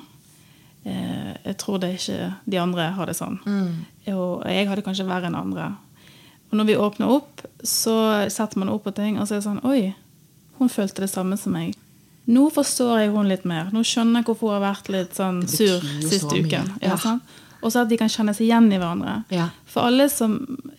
[0.88, 3.38] Eh, jeg tror det er ikke de andre har det sånn.
[4.16, 5.74] Og jeg har det kanskje verre enn andre.
[6.50, 7.96] Og når vi åpner opp, så
[8.32, 9.94] setter man opp på ting, og så er det sånn Oi,
[10.58, 11.78] hun følte det samme som meg.
[12.30, 13.72] Nå forstår jeg hun litt mer.
[13.74, 16.74] Nå skjønner jeg hvorfor hun har vært litt sånn sur sist uken.
[16.84, 16.94] Ja.
[16.94, 17.16] Ja.
[17.60, 19.24] Og så at de kan kjenne seg igjen i hverandre.
[19.34, 19.50] Ja.
[19.68, 20.38] For alle som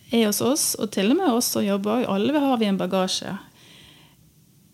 [0.09, 3.35] er hos oss, og til og med oss som jobber, alle har vi en bagasje.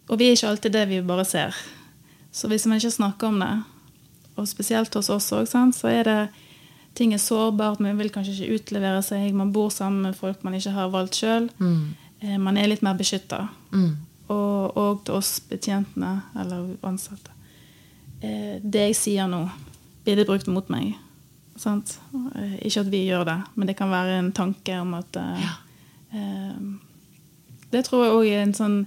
[0.08, 1.58] Og vi er ikke alltid det vi bare ser.
[2.32, 3.54] Så hvis man ikke snakker om det,
[4.38, 6.20] og spesielt hos oss òg, så er det
[6.98, 10.56] ting er sårbart, man vil kanskje ikke utlevere seg, man bor sammen med folk man
[10.58, 11.50] ikke har valgt sjøl.
[11.58, 11.96] Mm.
[12.42, 13.48] Man er litt mer beskytta.
[13.74, 13.98] Mm.
[14.30, 17.32] Og, og til oss betjentene eller ansatte.
[18.22, 19.44] Eh, det jeg sier nå,
[20.04, 20.96] blir det brukt mot meg.
[21.58, 21.98] Sant?
[22.36, 25.46] Eh, Ikke at vi gjør det, men det kan være en tanke om at eh,
[25.46, 25.54] Ja.
[26.14, 26.60] eh,
[27.72, 28.86] Det tror jeg òg er en sånn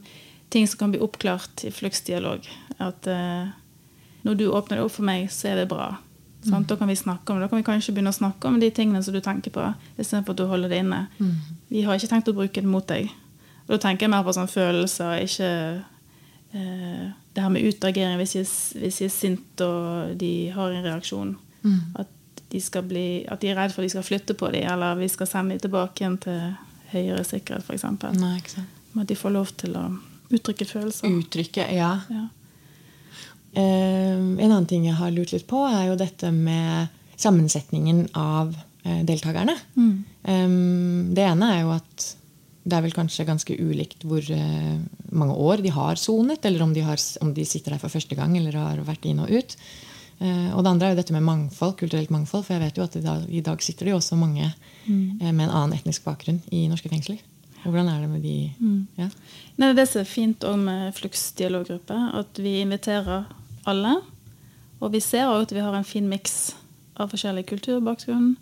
[0.51, 2.47] ting som kan bli oppklart i fluksdialog.
[2.81, 3.49] At eh,
[4.25, 5.97] når du åpner det opp for meg, så er det bra.
[6.45, 6.67] Sant?
[6.69, 7.45] Da kan vi snakke om det.
[7.45, 9.67] Da kan vi kanskje begynne å snakke om de tingene som du tenker på,
[10.01, 11.03] istedenfor at du holder det inne.
[11.69, 13.11] Vi har ikke tenkt å bruke det mot deg.
[13.71, 15.51] Og da tenker jeg mer på sånn følelser, ikke
[16.59, 18.43] eh, det her med utagering hvis de,
[18.83, 21.37] hvis de er sint og de har en reaksjon.
[21.95, 22.11] At,
[22.51, 24.97] de skal bli, at de er redd for at de skal flytte på dem, eller
[24.99, 26.41] vi skal sende dem tilbake igjen til
[26.91, 27.85] høyere sikkerhet, f.eks.
[28.11, 29.85] Men at de får lov til å
[30.35, 31.15] uttrykke følelser.
[31.15, 31.93] Uttrykke, ja.
[32.11, 32.25] Ja.
[33.55, 36.91] Eh, en annen ting jeg har lurt litt på, er jo dette med
[37.23, 38.51] sammensetningen av
[38.83, 39.07] deltakerne.
[39.07, 39.55] deltakerne.
[40.27, 42.11] Eh, det ene er jo at
[42.71, 44.81] det er vel kanskje ganske ulikt hvor eh,
[45.11, 48.19] mange år de har sonet, eller om de, har, om de sitter der for første
[48.19, 49.57] gang eller har vært inn og ut.
[50.21, 52.47] Eh, og det andre er jo dette med mangfold, kulturelt mangfold.
[52.47, 54.53] For jeg vet jo at i dag, i dag sitter det jo også mange
[54.87, 55.27] mm.
[55.33, 57.21] med en annen etnisk bakgrunn i norske fengsler.
[57.61, 58.37] Og hvordan er det med de
[58.97, 59.11] ja?
[59.61, 63.27] Nei, det som er fint også med Flux dialoggruppe, at vi inviterer
[63.69, 63.99] alle.
[64.81, 66.55] Og vi ser også at vi har en fin miks
[67.01, 68.35] av forskjellig kulturbakgrunn.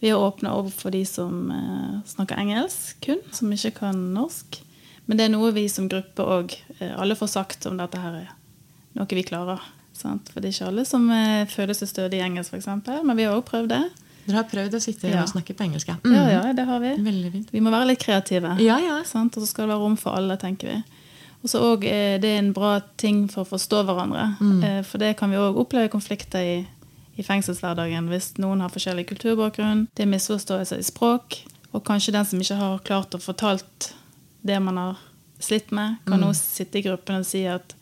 [0.00, 4.60] Vi har åpna opp for de som eh, snakker engelsk kun, som ikke kan norsk.
[5.06, 8.18] Men det er noe vi som gruppe òg eh, alle får sagt om dette her
[8.24, 8.32] er
[8.98, 9.62] noe vi klarer.
[9.96, 10.28] Sant?
[10.32, 12.68] For det er ikke alle som eh, føler seg stødige i engelsk, f.eks.
[13.06, 13.82] Men vi har òg prøvd det.
[14.26, 15.22] Dere har prøvd å sitte Ja.
[15.22, 15.88] og snakke på engelsk?
[15.88, 16.92] Ja, Ja, ja, det har vi.
[17.00, 17.52] Veldig fint.
[17.54, 18.56] Vi må være litt kreative.
[18.60, 19.00] Ja, ja.
[19.06, 19.36] Sant?
[19.38, 20.78] Og så skal det være rom for alle, tenker vi.
[21.44, 24.24] Og så òg er det en bra ting for å forstå hverandre.
[24.42, 24.82] Mm.
[24.88, 26.56] For det kan vi òg oppleve konflikter i,
[27.16, 31.40] i fengselshverdagen hvis noen har forskjellig kulturbakgrunn, det er misforståelser i språk,
[31.72, 33.92] og kanskje den som ikke har klart å fortalt
[34.46, 35.00] det man har
[35.42, 37.74] slitt med, kan nå sitte i gruppen og si at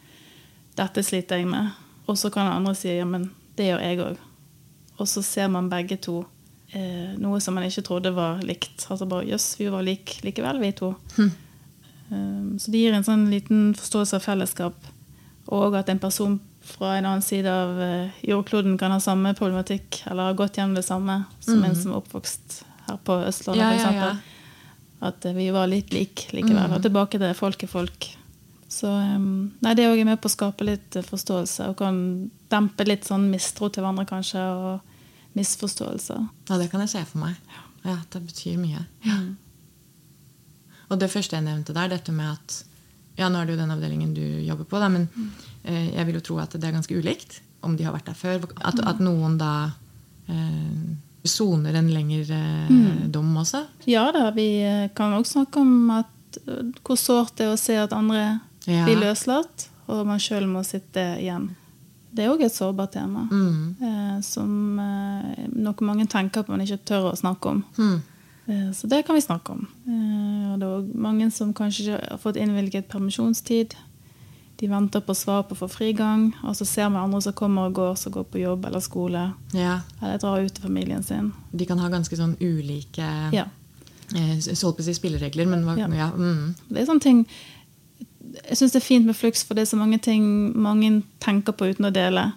[0.74, 1.74] 'dette sliter jeg med',
[2.06, 4.22] og så kan den andre si 'ja, men det gjør jeg òg'.
[4.98, 6.24] Og så ser man begge to
[6.72, 8.86] eh, noe som man ikke trodde var likt.
[8.90, 10.94] Altså bare 'jøss, vi var like likevel, vi to'.
[12.10, 14.74] Um, så det gir en sånn liten forståelse av fellesskap.
[15.46, 20.02] Og at en person fra en annen side av eh, jordkloden kan ha samme problematikk,
[20.10, 23.70] eller har gått gjennom det samme som en som er oppvokst her på Østlandet, Ja,
[23.74, 23.84] f.eks.
[23.84, 25.08] ja, ja.
[25.10, 26.72] At eh, vi var litt like likevel.
[26.76, 28.08] Og tilbake til folk er folk.
[28.74, 32.00] Så um, nei, det er også med på å skape litt eh, forståelse, og kan
[32.50, 36.24] dempe litt sånn mistro til hverandre, kanskje, og misforståelser.
[36.48, 37.38] Ja, det kan jeg se for meg.
[37.84, 38.86] Ja, Det betyr mye.
[39.04, 39.18] Ja.
[40.88, 42.62] Og det første jeg nevnte der, dette med at
[43.16, 45.08] Ja, nå er det jo den avdelingen du jobber på, da, men
[45.62, 48.18] eh, jeg vil jo tro at det er ganske ulikt om de har vært der
[48.18, 48.46] før.
[48.60, 49.52] At, at noen da
[50.28, 53.06] eh, soner en lengre mm.
[53.14, 53.64] dom også?
[53.88, 57.60] Ja da, vi eh, kan også snakke om at, eh, hvor sårt det er å
[57.60, 58.24] se at andre
[58.66, 58.84] ja.
[58.84, 61.52] blir løslatt, og man sjøl må sitte igjen.
[62.14, 63.24] Det er òg et sårbart tema.
[63.30, 63.74] Mm.
[63.82, 67.64] Eh, som eh, noe mange tenker på, men ikke tør å snakke om.
[67.78, 67.96] Mm.
[68.46, 69.66] Eh, så det kan vi snakke om.
[69.86, 73.76] Eh, og det er òg mange som kanskje har fått innvilget permisjonstid.
[74.60, 77.70] De venter på svar på å få frigang, og så ser vi andre som kommer
[77.70, 79.24] og går, som går på jobb eller skole.
[79.56, 79.80] Ja.
[80.00, 81.32] Eller drar ut til familien sin.
[81.50, 83.48] De kan ha ganske sånn ulike ja.
[84.14, 85.88] eh, si spilleregler, men ja.
[85.90, 86.54] ja mm.
[86.68, 87.26] Det er sånne ting
[88.34, 90.24] Jeg syns det er fint med Flux, for det er så mange ting
[90.58, 92.30] mange tenker på uten å dele.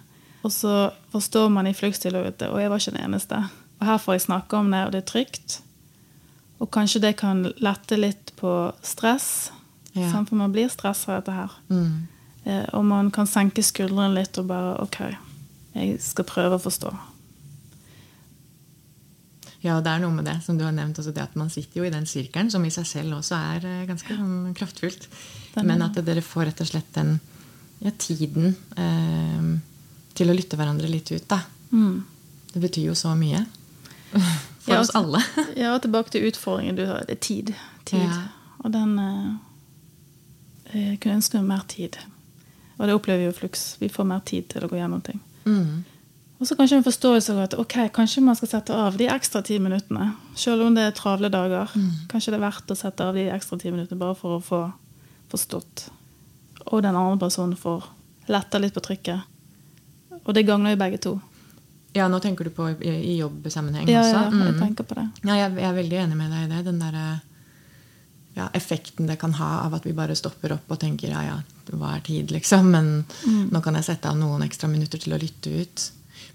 [0.46, 3.40] Og så forstår man i Flux-dialoget og jeg var ikke den eneste.
[3.78, 5.58] Og her får jeg snakke om det, og det er trygt.
[6.58, 8.50] Og kanskje det kan lette litt på
[8.82, 9.50] stress
[9.98, 10.24] ja.
[10.24, 11.54] For man blir stressa av dette her.
[11.72, 12.08] Mm.
[12.44, 14.98] Eh, og man kan senke skuldrene litt og bare OK,
[15.74, 16.92] jeg skal prøve å forstå.
[19.64, 21.00] Ja, det er noe med det som du har nevnt.
[21.02, 23.86] Det at Man sitter jo i den sirkelen, som i seg selv også er eh,
[23.88, 25.08] ganske sånn, kraftfullt.
[25.66, 27.16] Men at dere får rett og slett den
[27.82, 29.48] ja, tiden eh,
[30.14, 31.26] til å lytte hverandre litt ut.
[31.30, 31.42] da.
[31.72, 32.04] Mm.
[32.52, 33.42] Det betyr jo så mye.
[34.68, 35.24] For ja, oss alle.
[35.64, 37.06] ja, tilbake til utfordringen du har.
[37.08, 37.52] Det er tid.
[37.88, 38.04] tid.
[38.04, 38.22] Ja.
[38.62, 39.36] Og den eh,
[40.74, 41.96] jeg kunne ønske meg mer tid.
[42.78, 43.70] Og det opplever vi jo fluks.
[43.80, 45.22] Vi får mer tid til å gå gjennom ting.
[45.48, 45.86] Mm.
[46.38, 49.42] Og så kanskje en forståelse av at ok, kanskje man skal sette av de ekstra
[49.42, 50.12] ti minuttene.
[50.38, 51.72] Selv om det er travle dager.
[51.74, 52.04] Mm.
[52.10, 54.60] Kanskje det er verdt å sette av de ekstra ti minuttene bare for å få
[55.32, 55.88] forstått.
[56.68, 57.88] Og den andre personen får
[58.30, 59.34] letta litt på trykket.
[60.20, 61.16] Og det gagner jo begge to.
[61.98, 64.20] Ja, nå tenker du på i, i jobbsammenheng ja, også?
[64.20, 64.62] Ja, jeg mm.
[64.62, 65.08] tenker på det.
[65.24, 66.62] Ja, jeg, jeg, er veldig enig med deg i det.
[66.68, 66.98] Den der,
[68.38, 71.38] ja, effekten det kan ha av at vi bare stopper opp og tenker ja, ja,
[71.74, 72.70] hva er tid, liksom?
[72.74, 73.48] Men mm.
[73.52, 75.86] nå kan jeg sette av noen ekstra minutter til å lytte ut.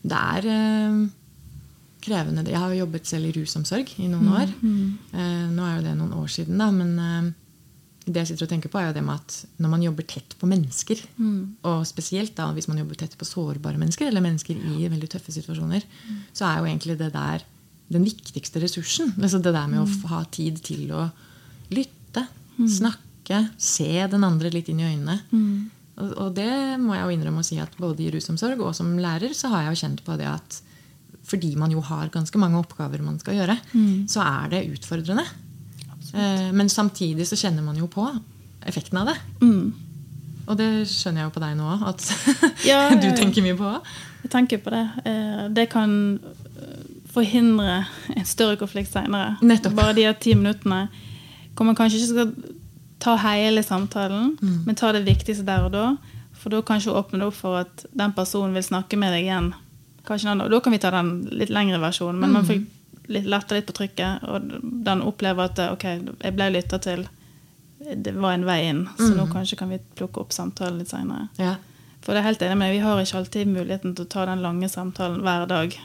[0.04, 1.04] Det er eh,
[2.04, 2.44] krevende.
[2.50, 4.36] Jeg har jo jobbet selv i rusomsorg i noen mm.
[4.42, 4.52] år.
[4.60, 4.90] Mm.
[5.14, 7.32] Eh, nå er jo det noen år siden, da, men eh,
[8.04, 10.36] det jeg sitter og tenker på, er jo det med at når man jobber tett
[10.40, 11.40] på mennesker, mm.
[11.70, 15.36] og spesielt da hvis man jobber tett på sårbare mennesker, eller mennesker i veldig tøffe
[15.36, 16.18] situasjoner, mm.
[16.36, 17.46] så er jo egentlig det der
[17.94, 19.14] den viktigste ressursen.
[19.20, 20.10] Altså det der med å mm.
[20.12, 21.08] ha tid til å
[21.74, 22.26] lytte,
[22.58, 22.68] mm.
[22.80, 25.20] snakke, se den andre litt inn i øynene.
[25.32, 25.72] Mm.
[25.94, 28.96] Og, og, det må jeg jo innrømme å si at både i rusomsorg og som
[29.00, 30.60] lærer så har jeg jo kjent på det at
[31.24, 34.10] fordi man jo har ganske mange oppgaver man skal gjøre, mm.
[34.12, 35.24] så er det utfordrende.
[36.14, 38.06] Eh, men samtidig så kjenner man jo på
[38.66, 39.18] effekten av det.
[39.42, 39.74] Mm.
[40.44, 42.08] Og det skjønner jeg jo på deg nå at
[42.70, 43.72] ja, du tenker mye på.
[44.24, 44.84] Jeg tenker på det.
[45.10, 46.20] Eh, det kan
[47.14, 47.84] forhindre
[48.16, 49.38] en større konflikt seinere.
[49.76, 50.88] Bare de ti minuttene
[51.54, 52.32] hvor man kanskje ikke skal
[53.04, 54.64] ta hele samtalen, mm.
[54.66, 55.90] men ta det viktigste der og da.
[56.40, 59.52] For da kanskje åpne det opp for at den personen vil snakke med deg igjen.
[60.08, 62.34] Kanskje Da kan vi ta den litt lengre versjonen, men mm.
[62.34, 62.64] man får
[63.08, 64.24] lette litt på trykket.
[64.30, 64.50] Og
[64.86, 65.86] den opplever at ok,
[66.24, 67.06] jeg ble lytta til.
[67.84, 69.16] Det var en vei inn, så mm.
[69.18, 71.28] nå kanskje kan vi plukke opp samtalen litt seinere.
[71.36, 71.58] Ja.
[72.04, 74.44] For det er helt enig med, Vi har ikke alltid muligheten til å ta den
[74.44, 75.76] lange samtalen hver dag.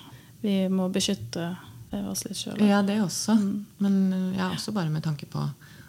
[0.43, 1.57] Vi må beskytte
[1.91, 2.61] oss litt sjøl.
[2.63, 3.35] Ja, det også.
[3.39, 3.67] Mm.
[3.83, 3.99] Men
[4.39, 5.43] ja, også bare med tanke på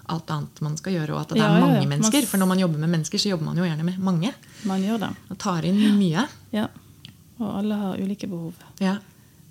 [0.09, 1.89] alt annet man skal gjøre, og at det ja, er mange ja, ja.
[1.93, 2.25] mennesker.
[2.29, 4.33] For når man jobber med mennesker, så jobber man jo gjerne med mange.
[4.69, 5.09] Man gjør det.
[5.29, 6.25] Og tar inn mye.
[6.55, 6.65] Ja.
[7.39, 8.57] Og alle har ulike behov.
[8.81, 8.97] Ja.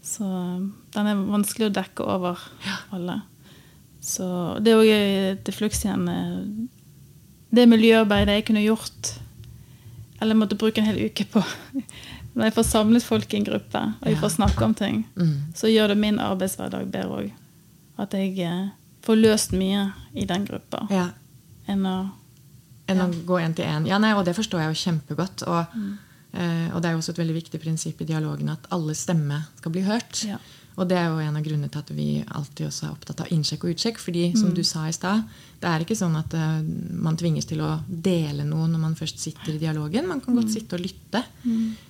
[0.02, 0.24] Så
[0.94, 2.40] den er vanskelig å dekke over
[2.94, 3.20] alle.
[4.00, 4.26] Så
[4.62, 6.36] det er òg til Flux igjen eh,
[7.50, 9.10] Det miljøarbeidet jeg kunne gjort,
[10.22, 11.42] eller måtte bruke en hel uke på
[12.38, 15.32] Når jeg får samlet folk i en gruppe, og jeg får snakke om ting, mm.
[15.58, 17.32] så gjør det min arbeidshverdag bedre òg.
[17.98, 18.68] At jeg eh,
[19.02, 21.08] får løst mye i den gruppa ja.
[21.66, 21.96] enn å
[22.88, 23.86] enn å gå én til én.
[23.88, 25.44] Ja, og det forstår jeg jo kjempegodt.
[25.48, 25.90] Og, mm.
[26.38, 29.48] Eh, og, det er jo også et veldig viktig prinsipp i dialogen at alle stemmer
[29.58, 30.22] skal bli hørt.
[30.28, 30.38] Ja.
[30.78, 33.32] Og det er jo en av grunnene til at vi alltid også er opptatt av
[33.34, 33.96] innsjekk og utsjekk.
[33.98, 34.36] fordi mm.
[34.38, 35.24] som du sa i stad,
[35.58, 36.60] det er ikke sånn at uh,
[36.94, 40.06] man tvinges til å dele noe når man først sitter i dialogen.
[40.06, 40.54] Man kan godt mm.
[40.54, 41.24] sitte og lytte.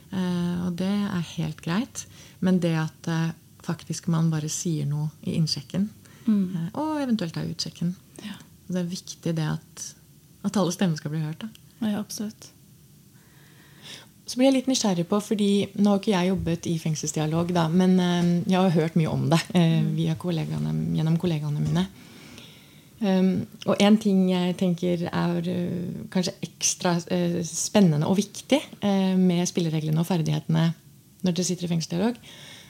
[0.08, 2.06] Uh, og det er helt greit.
[2.40, 3.28] Men det at uh,
[3.68, 5.90] faktisk man bare sier noe i innsjekken,
[6.28, 6.68] Mm.
[6.76, 7.94] Og eventuelt ta utsjekken.
[8.24, 8.36] Ja.
[8.68, 9.84] Det er viktig det at,
[10.44, 11.44] at alle stemmer skal bli hørt.
[11.44, 11.48] Da.
[11.88, 12.50] Ja, absolutt.
[14.28, 17.64] Så blir jeg litt nysgjerrig på, fordi Nå har ikke jeg jobbet i fengselsdialog, da,
[17.72, 21.86] men uh, jeg har hørt mye om det uh, via kollegaene, gjennom kollegaene mine.
[22.98, 26.96] Um, og en ting jeg tenker er uh, kanskje ekstra
[27.46, 30.64] spennende og viktig med spillereglene og ferdighetene
[31.22, 32.18] når dere sitter i fengselsdialog,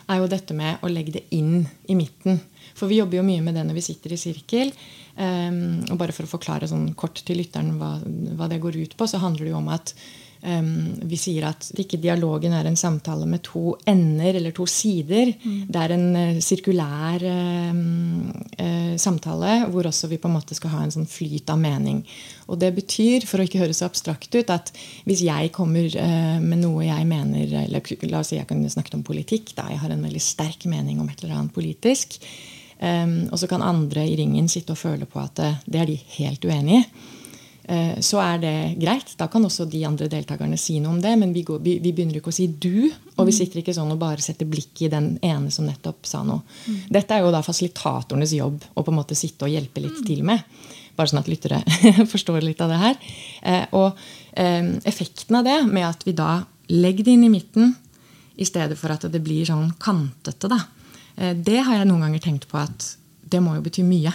[0.09, 2.38] er jo dette med å legge det inn i midten.
[2.79, 4.73] For vi jobber jo mye med det når vi sitter i sirkel.
[5.18, 7.97] Um, og bare for å forklare sånn kort til lytteren hva,
[8.38, 9.92] hva, det går ut på, så handler det jo om at
[10.40, 15.33] vi sier at ikke dialogen er en samtale med to ender eller to sider.
[15.42, 15.64] Mm.
[15.66, 20.85] Det er en uh, sirkulær uh, samtale hvor også vi på en måte skal ha
[20.85, 22.05] en sånn flyt av mening.
[22.48, 24.72] Og det betyr, for å ikke høres så abstrakt ut, at
[25.09, 25.90] hvis jeg kommer
[26.40, 29.53] med noe jeg mener eller La oss si jeg kan snakke om politikk.
[29.57, 32.18] da Jeg har en veldig sterk mening om et eller annet politisk.
[32.79, 35.98] Um, og så kan andre i ringen sitte og føle på at det er de
[36.18, 37.16] helt uenige i.
[37.68, 39.11] Eh, så er det greit.
[39.20, 41.12] Da kan også de andre deltakerne si noe om det.
[41.20, 43.38] Men vi, går, vi, vi begynner ikke å si 'du', og vi mm.
[43.38, 46.40] sitter ikke sånn og bare setter blikk i den ene som nettopp sa noe.
[46.64, 46.78] Mm.
[46.96, 50.24] Dette er jo da fasilitatorenes jobb å på en måte sitte og hjelpe litt til
[50.24, 50.46] med.
[50.96, 51.61] Bare sånn at lyttere
[52.14, 52.96] forstår litt av det her.
[53.42, 54.00] Eh, og
[54.33, 56.40] eh, effekten av det, med at vi da
[56.72, 57.76] legger det inn i midten
[58.38, 60.61] i stedet for at det blir sånn kantete, da,
[61.35, 62.85] det har jeg noen ganger tenkt på at
[63.26, 64.12] det må jo bety mye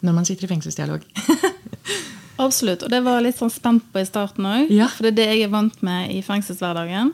[0.00, 1.04] når man sitter i fengselsdialog.
[2.38, 2.84] Absolutt.
[2.86, 4.70] Og det var jeg litt sånn spent på i starten òg.
[4.70, 4.86] Ja.
[4.94, 7.12] For det er det jeg er vant med i fengselshverdagen.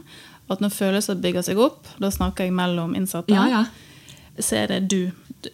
[0.53, 3.63] At når følelser bygger seg opp, da snakker jeg mellom innsatte, ja, ja.
[4.37, 5.01] så er det du.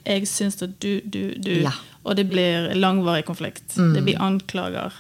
[0.02, 1.54] Jeg syns det du, du, du.
[2.02, 3.68] Og det blir langvarig konflikt.
[3.78, 3.94] Mm.
[3.94, 4.98] Det blir anklager.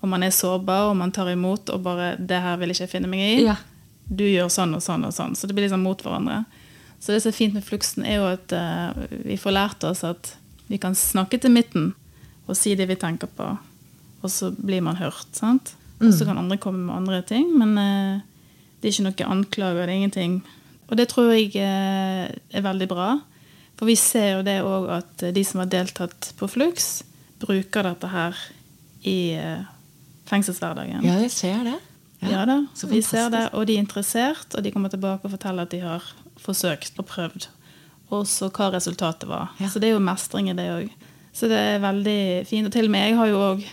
[0.00, 2.94] Og man er sårbar, og man tar imot, og bare 'Det her vil ikke jeg
[2.96, 3.56] finne meg i'.
[4.08, 5.36] Du gjør sånn og sånn og sånn.
[5.36, 6.44] Så det blir liksom mot hverandre.
[7.00, 8.92] Så det som er fint med Fluksen, er jo at uh,
[9.24, 10.36] vi får lært oss at
[10.68, 11.94] vi kan snakke til midten
[12.46, 13.58] og si det vi tenker på
[14.20, 15.28] og så blir man hørt.
[15.32, 15.74] sant?
[16.00, 16.28] Og så mm.
[16.28, 18.22] kan andre komme med andre ting, men eh,
[18.80, 19.86] det er ikke noe anklager.
[19.86, 20.40] det er ingenting.
[20.88, 23.10] Og det tror jeg eh, er veldig bra.
[23.78, 27.02] For vi ser jo det òg at de som har deltatt på Flux,
[27.40, 28.36] bruker dette her
[29.08, 29.62] i eh,
[30.28, 31.04] fengselshverdagen.
[31.06, 31.78] Ja, jeg ser det.
[32.20, 32.58] Ja, ja da,
[32.90, 35.80] vi ser det, Og de er interessert, og de kommer tilbake og forteller at de
[35.80, 36.04] har
[36.40, 37.48] forsøkt og prøvd.
[38.10, 39.54] Og så hva resultatet var.
[39.60, 39.70] Ja.
[39.70, 40.90] Så det er jo mestring i det òg.
[41.32, 42.66] Så det er veldig fint.
[42.66, 43.64] Og til og med jeg har jo òg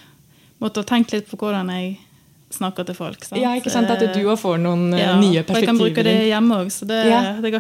[0.64, 1.98] måtte ha tenkt litt på hvordan jeg
[2.50, 3.26] snakker til folk.
[3.26, 3.40] Sant?
[3.42, 3.90] Ja, ikke sant?
[3.92, 5.58] At du òg får noen eh, ja, nye perspektiver.
[5.58, 6.70] Og jeg kan bruke det hjemme òg.
[6.88, 7.20] Ja.
[7.44, 7.52] Det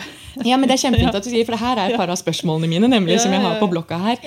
[0.48, 2.20] ja, men det er kjempefint at du sier, for det her er et par av
[2.20, 4.22] spørsmålene mine nemlig, som jeg har på blokka her.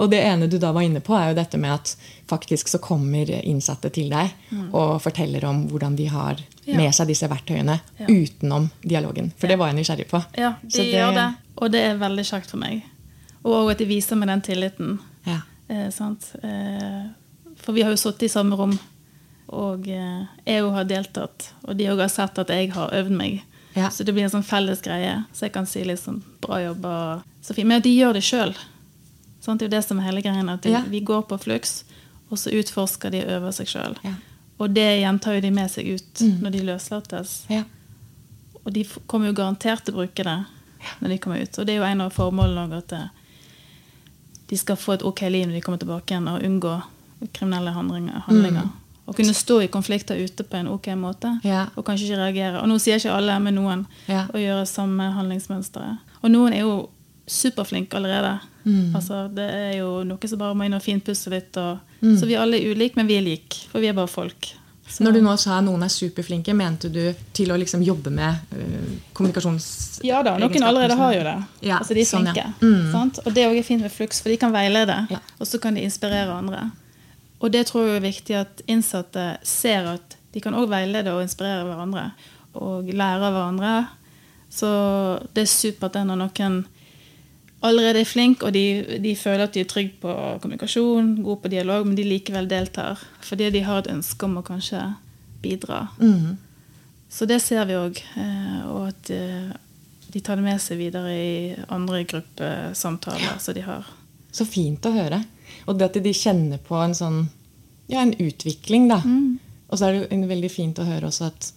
[0.00, 1.92] Og det ene du da var inne på, er jo dette med at
[2.26, 4.70] faktisk så kommer innsatte til deg mm.
[4.74, 9.30] og forteller om hvordan de har med seg disse verktøyene utenom dialogen.
[9.38, 10.22] For det var jeg nysgjerrig på.
[10.40, 11.28] Ja, de det, gjør det.
[11.60, 12.82] Og det er veldig kjekt for meg.
[13.46, 14.96] Og at de viser meg den tilliten.
[15.28, 15.44] Ja.
[15.70, 16.32] Eh, sant?
[16.42, 17.04] Eh,
[17.66, 18.76] for vi har jo sittet i samme rom,
[19.50, 21.50] og jeg jeg har deltatt.
[21.66, 23.42] Og de òg har sett at jeg har øvd meg.
[23.74, 23.90] Ja.
[23.90, 25.18] Så det blir en sånn felles greie.
[25.34, 26.94] Så jeg kan si liksom bra jobba.
[27.58, 28.54] Men de gjør det sjøl.
[29.46, 30.46] Det er jo det som er hele greia.
[30.54, 30.80] At de, ja.
[30.88, 31.82] vi går på flux,
[32.30, 33.98] og så utforsker de og øver seg sjøl.
[34.06, 34.14] Ja.
[34.56, 36.38] Og det gjentar jo de med seg ut mm.
[36.42, 37.34] når de løslates.
[38.62, 40.38] Og de kommer jo garantert til å bruke det
[41.02, 41.58] når de kommer ut.
[41.58, 43.06] Og det er jo en av formålene òg at eh,
[44.48, 46.74] de skal få et ok liv når de kommer tilbake igjen, og unngå
[47.32, 48.24] kriminelle handlinger.
[48.26, 48.66] handlinger.
[48.68, 48.82] Mm.
[49.06, 51.30] Å kunne stå i konflikter ute på en ok måte.
[51.46, 51.68] Ja.
[51.78, 52.58] Og kanskje ikke reagere.
[52.62, 53.86] Og nå sier ikke alle, men noen.
[54.10, 54.24] Ja.
[54.26, 56.18] Å gjøre samme handlingsmønsteret.
[56.22, 56.76] Og noen er jo
[57.26, 58.36] superflinke allerede.
[58.64, 58.94] Mm.
[58.98, 61.54] Altså, det er jo noe som bare må inn og finpusse litt.
[61.62, 62.16] Og, mm.
[62.18, 63.66] Så vi alle er ulike, men vi er like.
[63.70, 64.50] For vi er bare folk.
[64.88, 65.02] Så.
[65.02, 67.00] Når du nå sa noen er superflinke, mente du
[67.34, 69.66] til å liksom jobbe med uh, kommunikasjons...
[70.06, 71.36] Ja da, noen allerede har jo det.
[71.66, 72.44] Ja, altså De er flinke.
[72.62, 72.90] Sånn, ja.
[72.94, 73.22] mm.
[73.24, 75.00] Og det er også fint med Flux, for de kan veilede.
[75.10, 75.18] Ja.
[75.40, 76.68] Og så kan de inspirere andre.
[77.40, 81.24] Og det tror jeg er viktig at innsatte ser at de kan også veilede og
[81.24, 82.10] inspirere hverandre.
[82.56, 83.74] Og lære av hverandre.
[84.52, 84.70] Så
[85.36, 86.62] det er supert når noen
[87.66, 91.52] allerede er flink, og de, de, føler at de er trygge på kommunikasjon, gode på
[91.52, 93.00] dialog, men de likevel deltar.
[93.24, 94.82] Fordi de har et ønske om å kanskje
[95.42, 95.86] bidra.
[95.98, 96.36] Mm.
[97.08, 98.00] Så det ser vi òg.
[98.20, 99.54] Eh, og at eh,
[100.12, 103.88] de tar det med seg videre i andre gruppesamtaler som de har.
[104.32, 105.22] Så fint å høre.
[105.66, 107.22] Og det at de kjenner på en sånn
[107.86, 109.00] ja, en utvikling, da.
[109.04, 109.38] Mm.
[109.70, 111.52] Og så er det jo veldig fint å høre også at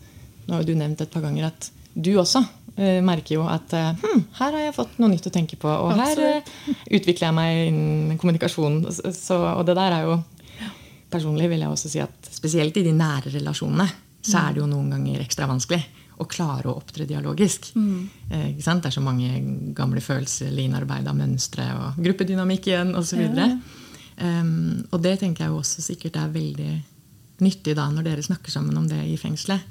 [0.50, 2.40] Nå har du nevnt et par ganger at du også
[2.74, 5.70] eh, merker jo at uh, hm, her har jeg fått noe nytt å tenke på.
[5.70, 6.50] Og her eh,
[6.98, 8.80] utvikler jeg meg innen kommunikasjon.
[9.14, 10.20] Så, og det der er jo
[11.10, 13.88] Personlig vil jeg også si at spesielt i de nære relasjonene
[14.22, 15.80] så er det jo noen ganger ekstra vanskelig
[16.20, 17.72] å klare å opptre dialogisk.
[17.74, 18.10] Mm.
[18.30, 19.40] Eh, det er så mange
[19.74, 23.24] gamle følelser, innarbeida mønstre og gruppedynamikk igjen osv.
[23.26, 23.48] Ja.
[24.20, 26.72] Um, og det tenker jeg jo også sikkert er veldig
[27.40, 29.64] nyttig da når dere snakker sammen om det i fengselet.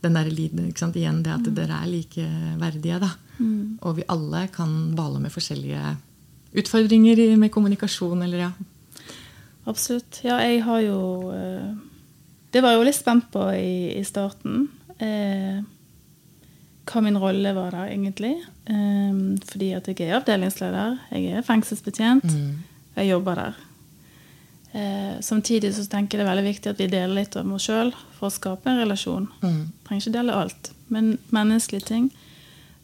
[0.00, 0.96] Den der ikke sant?
[0.96, 1.54] Igjen det at mm.
[1.56, 3.00] dere er likeverdige.
[3.02, 3.10] da.
[3.38, 3.78] Mm.
[3.82, 5.96] Og vi alle kan bale med forskjellige
[6.56, 8.22] utfordringer med kommunikasjon.
[8.22, 8.50] eller ja.
[9.66, 10.22] Absolutt.
[10.24, 11.74] Ja, jeg har jo eh,
[12.50, 14.68] Det var jeg jo litt spent på i, i starten.
[14.98, 15.60] Eh,
[16.90, 18.34] hva min rolle var der, egentlig.
[18.66, 20.96] Um, fordi at jeg er avdelingsleder.
[21.12, 22.24] Jeg er fengselsbetjent.
[22.24, 22.56] Mm.
[22.96, 23.60] Jeg jobber der.
[24.72, 27.66] Eh, samtidig så tenker jeg det er veldig viktig at vi deler litt om oss
[27.66, 29.26] sjøl for å skape en relasjon.
[29.42, 29.62] Mm.
[29.86, 32.10] Trenger ikke dele alt, men menneskelige ting.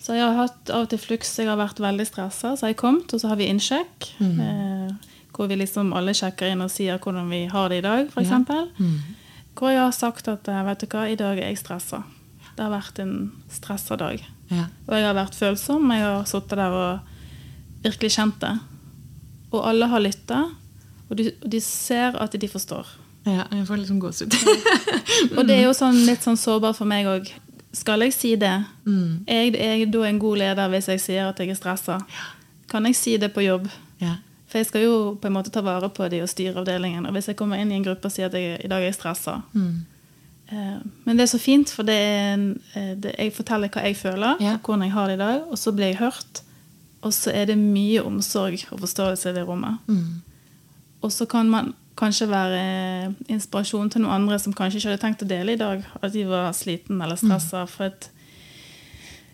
[0.03, 1.31] Så jeg har hatt av og til fluks.
[1.41, 2.53] Jeg har vært veldig stressa.
[2.55, 4.11] Så har jeg kommet, og så har vi innsjekk.
[4.23, 8.09] Eh, hvor vi liksom alle sjekker inn og sier hvordan vi har det i dag,
[8.09, 8.31] f.eks.
[8.81, 9.01] Mm.
[9.57, 12.03] Hvor jeg har sagt at eh, vet du hva, i dag er jeg stressa.
[12.57, 13.17] Det har vært en
[13.53, 14.23] stressa dag.
[14.49, 14.69] Ja.
[14.87, 15.91] Og jeg har vært følsom.
[15.93, 18.55] Jeg har sittet der og virkelig kjent det.
[19.53, 20.41] Og alle har lytta,
[21.11, 22.87] og de, og de ser at de forstår.
[23.27, 24.35] ja, jeg får liksom gåsehud.
[25.39, 27.31] Og det er jo sånn, litt sånn sårbart for meg òg.
[27.77, 28.55] Skal jeg si det?
[28.87, 29.25] Mm.
[29.29, 31.99] Er jeg, er jeg da en god leder hvis jeg sier at jeg er stressa?
[32.71, 33.69] Kan jeg si det på jobb?
[34.01, 34.17] ja.
[34.47, 37.05] For jeg skal jo på en måte ta vare på de og styre avdelingen.
[37.09, 38.87] Og hvis jeg kommer inn i en gruppe og sier at jeg, i dag er
[38.93, 39.81] jeg stressa Mm.
[40.53, 42.45] eh, Men det er så fint, for det er en,
[42.79, 44.53] eh, det, jeg forteller hva jeg føler, Ja.
[44.55, 46.43] og hvordan jeg har det i dag, og så blir jeg hørt.
[47.03, 49.79] Og så er det mye omsorg og forståelse i det rommet.
[49.89, 50.23] Mm.
[51.03, 55.23] Og så kan man kanskje være inspirasjon til noen andre som kanskje ikke hadde tenkt
[55.25, 55.85] å dele i dag.
[56.03, 57.67] At de var sliten eller stressa.
[57.71, 58.11] For at,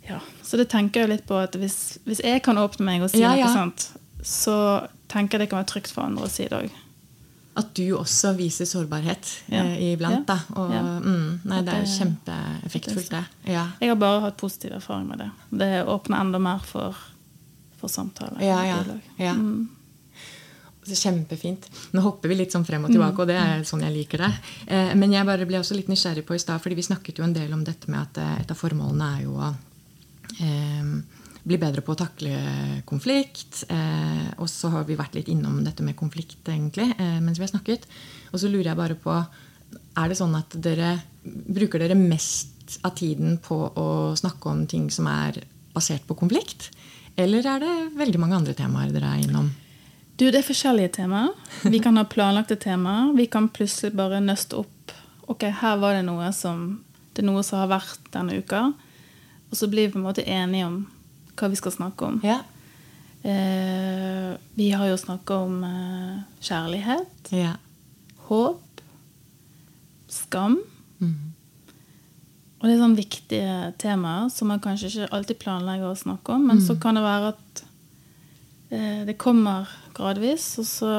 [0.09, 0.21] ja.
[0.43, 3.23] Så det tenker jeg litt på at hvis, hvis jeg kan åpne meg og si
[3.23, 3.47] Ja, ja.
[3.47, 3.89] noe sånt,
[4.23, 4.57] så
[5.11, 6.79] tenker jeg det kan være trygt for andre å si det òg.
[7.59, 9.65] At du også viser sårbarhet Ja.
[9.67, 10.23] eh, iblant.
[10.23, 10.37] Ja.
[10.37, 10.39] Da.
[10.57, 10.83] Og, Ja.
[11.05, 13.25] mm, nei, det er kjempeeffektfullt, det.
[13.53, 13.67] Ja.
[13.81, 15.31] Jeg har bare hatt positiv erfaring med det.
[15.51, 16.97] Det åpner enda mer for,
[17.77, 18.41] for samtale.
[18.41, 18.79] Ja, ja.
[19.19, 19.35] Ja.
[19.35, 19.69] Mm.
[20.83, 21.69] Kjempefint.
[21.95, 24.31] Nå hopper vi litt sånn frem og tilbake, og det er sånn jeg liker det.
[24.67, 27.27] Eh, men jeg bare ble også litt nysgjerrig på i stad, fordi vi snakket jo
[27.27, 29.51] en del om dette med at eh, et av formålene er jo å
[30.43, 30.91] eh,
[31.43, 32.35] bli bedre på å takle
[32.87, 33.65] konflikt.
[34.39, 36.87] Og så har vi vært litt innom dette med konflikt egentlig,
[37.19, 37.89] mens vi har snakket.
[38.31, 39.17] Og så lurer jeg bare på
[39.99, 40.93] Er det sånn at dere
[41.27, 45.43] bruker dere mest av tiden på å snakke om ting som er
[45.75, 46.71] basert på konflikt?
[47.19, 49.51] Eller er det veldig mange andre temaer dere er innom?
[50.21, 51.33] Du, det er forskjellige temaer.
[51.65, 53.13] Vi kan ha planlagte temaer.
[53.17, 54.79] Vi kan plutselig bare nøste opp
[55.31, 56.83] Ok, her var det noe som
[57.13, 58.73] det er noe som har vært denne uka.
[59.53, 60.79] Og så blir vi på en måte enige om
[61.37, 62.21] hva vi skal snakke om.
[62.25, 62.41] Ja.
[63.23, 67.53] Eh, vi har jo snakka om eh, kjærlighet, ja.
[68.29, 68.83] håp,
[70.11, 70.57] skam.
[70.99, 71.33] Mm.
[72.59, 76.49] Og det er sånne viktige temaer som man kanskje ikke alltid planlegger å snakke om.
[76.49, 77.65] Men så kan det være at
[78.73, 80.93] eh, det kommer gradvis, og så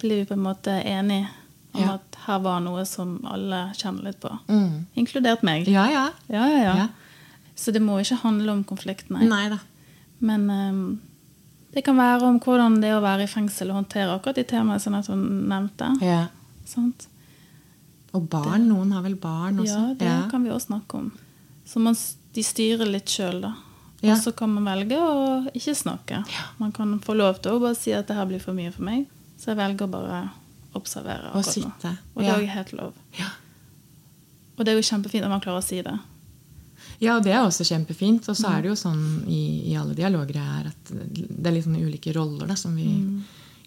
[0.00, 1.28] blir vi på en måte enige
[1.74, 1.94] om Ja.
[1.98, 4.30] at her var noe som alle kjenner litt på.
[4.48, 4.86] Mm.
[4.96, 5.68] Inkludert meg.
[5.68, 6.06] Ja, ja.
[6.28, 6.88] Ja, ja, ja.
[7.56, 9.24] Så det må ikke handle om konflikt, nei.
[9.28, 9.58] Neida.
[10.20, 11.00] Men um,
[11.74, 14.44] det kan være om hvordan det er å være i fengsel og håndtere akkurat de
[14.44, 15.16] temaene som jeg
[15.52, 15.92] nevnte.
[16.02, 16.26] Ja.
[16.66, 17.08] Sant?
[18.16, 18.68] Og barn.
[18.70, 19.76] Noen har vel barn også?
[19.76, 21.10] Ja, det kan vi også snakke om.
[21.68, 21.94] Så man,
[22.34, 23.52] de styrer litt sjøl, da.
[24.00, 24.14] Ja.
[24.14, 25.14] Og så kan man velge å
[25.50, 26.20] ikke snakke.
[26.60, 28.86] Man kan få lov til å bare si at det her blir for mye for
[28.86, 29.08] meg.
[29.38, 30.20] Så jeg velger å bare
[30.78, 31.48] observere Og nå.
[31.50, 31.96] sitte.
[32.14, 32.92] Og det er jo helt lov.
[33.18, 33.32] Ja.
[34.58, 35.96] Og det er jo kjempefint at man klarer å si det.
[36.98, 38.26] Ja, og det er også kjempefint.
[38.30, 41.54] Og så er det jo sånn i, i alle dialoger jeg er at det er
[41.54, 42.88] litt sånne ulike roller, da, som vi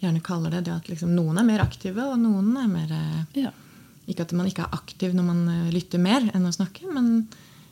[0.01, 0.65] gjerne kaller det.
[0.67, 3.51] det at liksom Noen er mer aktive, og noen er mer eh, Ja.
[4.09, 7.27] Ikke at man ikke er aktiv når man eh, lytter mer enn å snakke, men,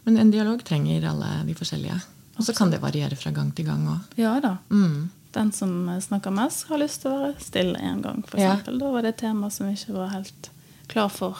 [0.06, 1.98] men en dialog trenger alle de forskjellige.
[2.40, 4.00] Og så kan det variere fra gang til gang òg.
[4.18, 4.58] ja da.
[4.72, 5.10] Mm.
[5.36, 8.24] Den som snakker mest, har lyst til å være stille en gang.
[8.26, 8.56] For Ja.
[8.66, 10.50] Da var det et tema som jeg ikke var helt
[10.88, 11.38] klar for.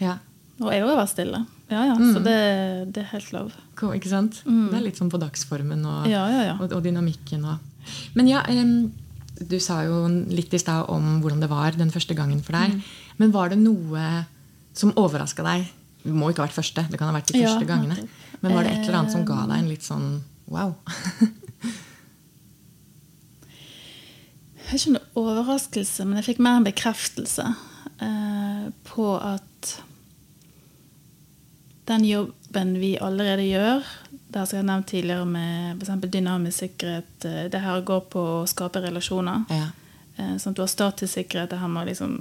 [0.00, 0.14] Ja.
[0.60, 1.46] Og jeg òg var stille.
[1.70, 2.14] Ja, ja, Mm.
[2.14, 3.52] Så det, det er helt lov.
[3.76, 4.42] Cool, Ikke sant?
[4.46, 6.10] Det er litt sånn på dagsformen og, Mm.
[6.10, 7.44] Ja, ja, og, og dynamikken.
[7.44, 7.58] Og.
[8.14, 8.92] Men ja, um,
[9.46, 12.70] du sa jo litt i stad om hvordan det var den første gangen for Mm.
[12.70, 12.82] deg.
[13.18, 14.24] Men var det noe
[14.72, 15.68] som overraska deg?
[16.08, 17.98] Det må ikke ha vært første, det kan ha vært de Ja, første gangene.
[18.40, 19.48] Men var det et eller annet som ga Eh.
[19.50, 20.08] deg en litt sånn
[20.48, 20.74] wow?
[24.68, 27.44] Har ikke noen overraskelse, men jeg fikk mer en bekreftelse
[28.04, 29.74] eh, på at
[31.88, 33.86] den jobben vi allerede gjør,
[34.28, 36.02] det som jeg har nevnt tidligere med f.eks.
[36.12, 39.46] dynamisk sikkerhet, eh, det her går på å skape relasjoner.
[39.48, 39.70] Ja.
[40.18, 42.18] Eh, sånn at du har statisk sikkerhet, det her med å liksom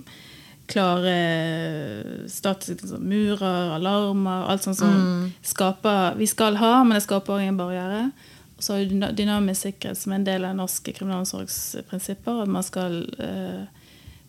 [0.67, 7.37] klare statiske liksom, murer, alarmer, alt sånt som skaper Vi skal ha, men det skaper
[7.37, 8.01] også en barriere.
[8.57, 12.43] Og så har du dynamisk sikkerhet som er en del av norske kriminalomsorgsprinsipper.
[12.43, 13.67] At man skal eh,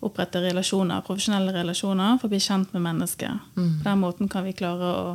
[0.04, 3.38] opprette relasjoner, profesjonelle relasjoner for å bli kjent med mennesker.
[3.80, 5.14] På den måten kan vi klare å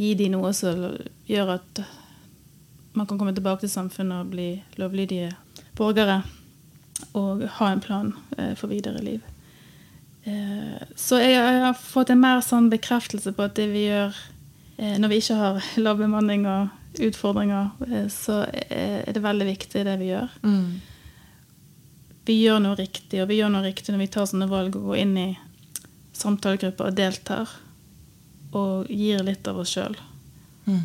[0.00, 0.88] gi de noe som
[1.28, 1.82] gjør at
[2.96, 4.48] man kan komme tilbake til samfunnet og bli
[4.80, 5.34] lovlydige
[5.76, 6.22] borgere.
[7.18, 9.20] Og ha en plan eh, for videre liv.
[10.24, 14.14] Eh, så jeg, har fått en mer sånn bekreftelse på at det vi gjør
[14.76, 19.84] eh, når vi ikke har lav bemanning og utfordringer, eh, så er det veldig viktig
[19.88, 20.38] det vi gjør.
[20.44, 20.80] Mm.
[22.26, 24.92] vi gjør noe riktig, og vi gjør noe riktig når vi tar sånne valg og
[24.92, 25.28] går inn i
[26.14, 27.54] samtalegrupper og deltar.
[28.52, 29.94] Og gir litt av oss sjøl.
[30.68, 30.82] Mm.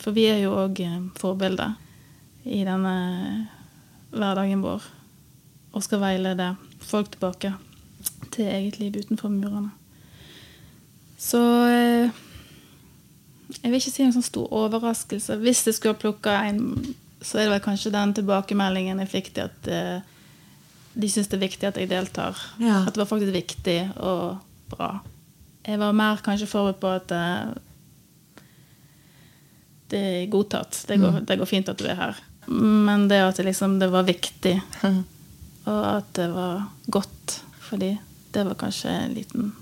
[0.00, 0.80] For vi er jo òg
[1.20, 1.74] forbilder
[2.48, 2.94] i denne
[4.08, 4.86] hverdagen vår.
[5.76, 6.48] Og skal veilede
[6.80, 7.52] folk tilbake
[8.34, 9.70] til eget liv utenfor murene.
[11.20, 11.40] Så
[11.70, 12.22] eh,
[13.62, 15.38] jeg vil ikke si en sånn stor overraskelse.
[15.42, 16.60] Hvis jeg skulle ha plukka en,
[17.24, 20.10] så er det vel kanskje den tilbakemeldingen jeg fikk til at eh,
[20.94, 22.38] de syns det er viktig at jeg deltar.
[22.62, 22.82] Ja.
[22.84, 24.42] At det var faktisk viktig og
[24.72, 24.96] bra.
[25.64, 27.54] Jeg var mer kanskje forberedt på at eh,
[29.94, 30.84] det er godtatt.
[30.88, 32.22] Det går, det går fint at du er her.
[32.50, 34.58] Men det at det liksom det var viktig,
[35.70, 37.94] og at det var godt for de,
[38.34, 39.52] det var kanskje en liten,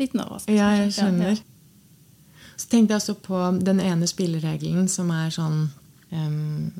[0.00, 0.58] liten overraskelse.
[0.58, 1.40] Ja, jeg skjønner.
[1.40, 5.66] Ja, Så tenkte jeg også på den ene spilleregelen som er sånn
[6.12, 6.70] um,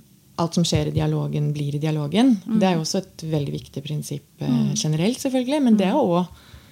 [0.41, 2.31] Alt som skjer i dialogen, blir i dialogen.
[2.49, 4.71] Det er jo også et veldig viktig prinsipp mm.
[4.73, 5.59] generelt, selvfølgelig.
[5.67, 6.31] Men det er òg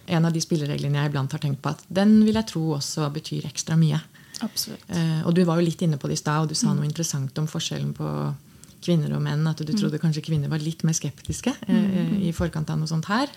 [0.09, 3.11] en av de spillereglene jeg iblant har tenkt på at den vil jeg tro også
[3.13, 4.01] betyr ekstra mye.
[4.45, 4.85] Absolutt.
[4.89, 6.87] Uh, og du var jo litt inne på det i stad, og du sa noe
[6.87, 8.09] interessant om forskjellen på
[8.85, 9.47] kvinner og menn.
[9.51, 12.91] At du trodde kanskje kvinner var litt mer skeptiske uh, eh, i forkant av noe
[12.91, 13.33] sånt her.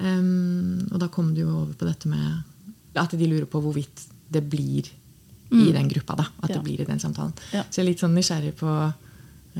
[0.00, 2.42] Em, og da kom du jo over på dette med
[2.96, 4.88] at de lurer på hvorvidt det blir
[5.52, 6.14] i den gruppa.
[6.16, 6.54] da, At Ja.
[6.56, 7.32] det blir i den samtalen.
[7.52, 7.64] Ja.
[7.70, 8.94] Så jeg er litt sånn nysgjerrig på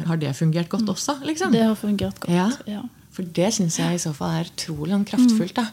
[0.07, 1.21] Har det fungert godt også?
[1.27, 1.51] liksom?
[1.53, 2.31] Det har fungert godt.
[2.31, 2.83] Ja.
[3.11, 5.55] For det syns jeg i så fall er utrolig sånn kraftfullt.
[5.55, 5.67] da.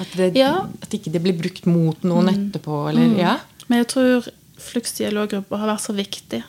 [0.00, 0.62] At, det, Ja.
[0.82, 2.88] at ikke det blir brukt mot noen etterpå.
[2.88, 3.38] eller, ja.
[3.68, 6.42] Men jeg tror Flux dialoggrupper har vært så viktig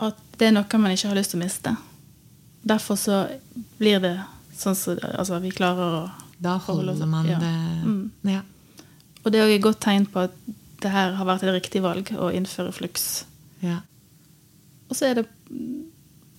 [0.00, 1.76] at det er noe man ikke har lyst til å miste.
[2.66, 3.28] Derfor så
[3.78, 4.18] blir det
[4.56, 6.10] sånn som altså, vi klarer å
[6.40, 7.38] Da holder man ja.
[7.42, 8.10] det Mm.
[8.22, 8.40] ja.
[9.24, 10.30] Og det er også et godt tegn på at
[10.82, 13.24] det her har vært et riktig valg å innføre Flux.
[13.62, 13.80] Ja.
[14.88, 15.24] Og så er det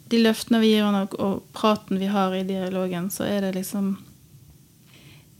[0.10, 3.98] de løftene vi gir og, og praten vi har i dialogen, så er det liksom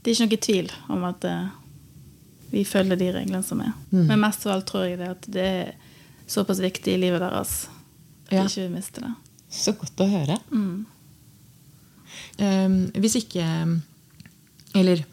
[0.02, 1.48] Det er ikke noe tvil om at eh,
[2.50, 3.72] vi følger de reglene som er.
[3.90, 4.06] Mm.
[4.08, 5.74] Men mest av alt tror jeg det at det er
[6.30, 7.66] såpass viktig i livet deres
[8.28, 8.42] at Ja.
[8.44, 9.10] de ikke vil miste det.
[9.50, 10.38] Så godt å høre.
[10.52, 10.86] Mm.
[12.40, 13.44] Um, hvis ikke
[14.78, 15.04] Eller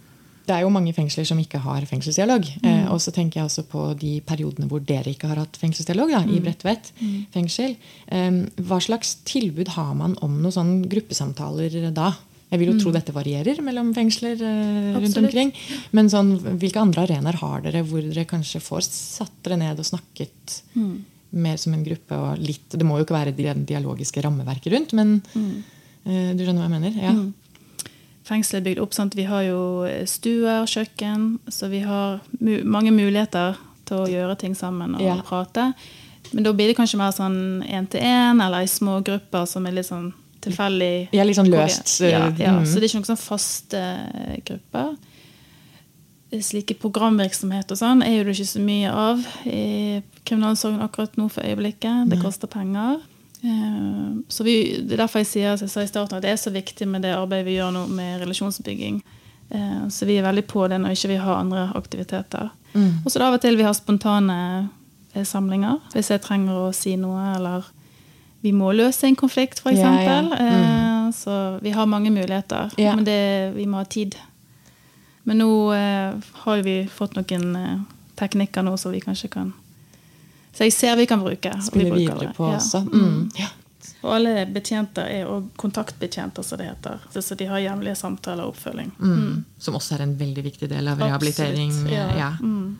[0.47, 2.45] det er jo mange fengsler som ikke har fengselsdialog.
[2.63, 6.13] Eh, og så tenker jeg også på de periodene hvor dere ikke har hatt fengselsdialog.
[6.13, 6.93] Da, I Bredtvet
[7.33, 7.75] fengsel.
[8.07, 8.37] Eh,
[8.69, 12.13] hva slags tilbud har man om noen sånne gruppesamtaler da?
[12.47, 15.51] Jeg vil jo tro dette varierer mellom fengsler eh, rundt omkring.
[15.91, 19.89] Men sånn, hvilke andre arenaer har dere hvor dere kanskje får satt dere ned og
[19.89, 20.61] snakket
[21.35, 22.15] mer som en gruppe?
[22.15, 26.63] og litt, Det må jo ikke være det dialogiske rammeverket rundt, men eh, du skjønner
[26.63, 27.03] hva jeg mener?
[27.03, 27.17] Ja.
[28.27, 29.61] Fengselet er bygd opp sånn at vi har jo
[30.09, 33.55] stuer, kjøkken, så vi har mu mange muligheter
[33.87, 35.15] til å gjøre ting sammen og Ja.
[35.23, 35.73] prate.
[36.33, 39.87] Men da blir det kanskje mer sånn én-til-én eller i små grupper som er litt
[39.87, 40.09] sånn
[40.43, 41.07] tilfeldig.
[41.15, 42.65] Ja, litt sånn løst, Ja, ja, mm.
[42.67, 44.97] Så det er ikke noen sånn faste eh, grupper.
[46.43, 51.29] Slike programvirksomhet og sånn er jo det ikke så mye av i kriminalomsorgen akkurat nå
[51.31, 52.09] for øyeblikket.
[52.11, 52.99] Det koster penger.
[53.43, 56.51] Eh, Så vi, Det er derfor jeg sier jeg i starten, at det er så
[56.51, 59.03] viktig med det arbeidet vi gjør nå med relasjonsbygging.
[59.49, 62.49] Eh, Så vi er veldig på det når ikke vi har andre aktiviteter.
[62.73, 63.03] Mm.
[63.05, 64.69] Og så av og til vi har spontane
[65.13, 65.79] eh, samlinger.
[65.93, 67.63] Hvis jeg trenger å si noe, eller
[68.41, 69.79] vi må løse en konflikt, f.eks.
[69.79, 70.21] Ja, ja.
[70.21, 71.11] Mm.
[71.13, 72.71] Så vi har mange muligheter.
[72.77, 72.95] Ja.
[72.95, 74.15] Men det, vi må ha tid.
[75.23, 75.71] Men nå
[76.43, 77.85] har vi fått noen
[78.15, 79.53] teknikker nå som vi kanskje kan
[80.57, 81.51] Så jeg ser vi kan bruke.
[81.61, 82.33] Spille vi videre det.
[82.37, 82.57] på Ja.
[82.57, 82.81] også.
[82.89, 83.31] Mm.
[83.37, 83.47] Ja.
[84.03, 86.99] Og alle betjenter er òg kontaktbetjenter, som det heter.
[87.13, 88.91] Så- Så de har jevnlige samtaler og oppfølging.
[88.99, 89.45] Mm.
[89.59, 91.69] Som også er en veldig viktig del av rehabilitering.
[91.71, 92.07] Absolutt, Ja.
[92.17, 92.31] Ja.
[92.41, 92.77] Mm.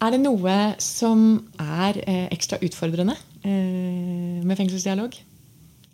[0.00, 5.12] Er det noe som er eh, ekstra utfordrende eh, med fengselsdialog?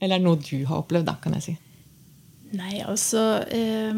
[0.00, 1.58] Eller er det noe du har opplevd, da, kan jeg si?
[2.52, 3.92] Nei, altså eh,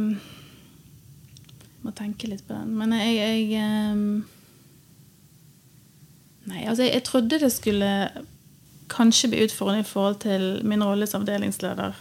[1.84, 2.76] Må tenke litt på den.
[2.78, 4.24] Men jeg, jeg ehm,
[6.47, 7.90] Nei, altså jeg, jeg trodde det skulle
[8.92, 11.94] kanskje bli utfordrende i forhold til min rolle som avdelingsleder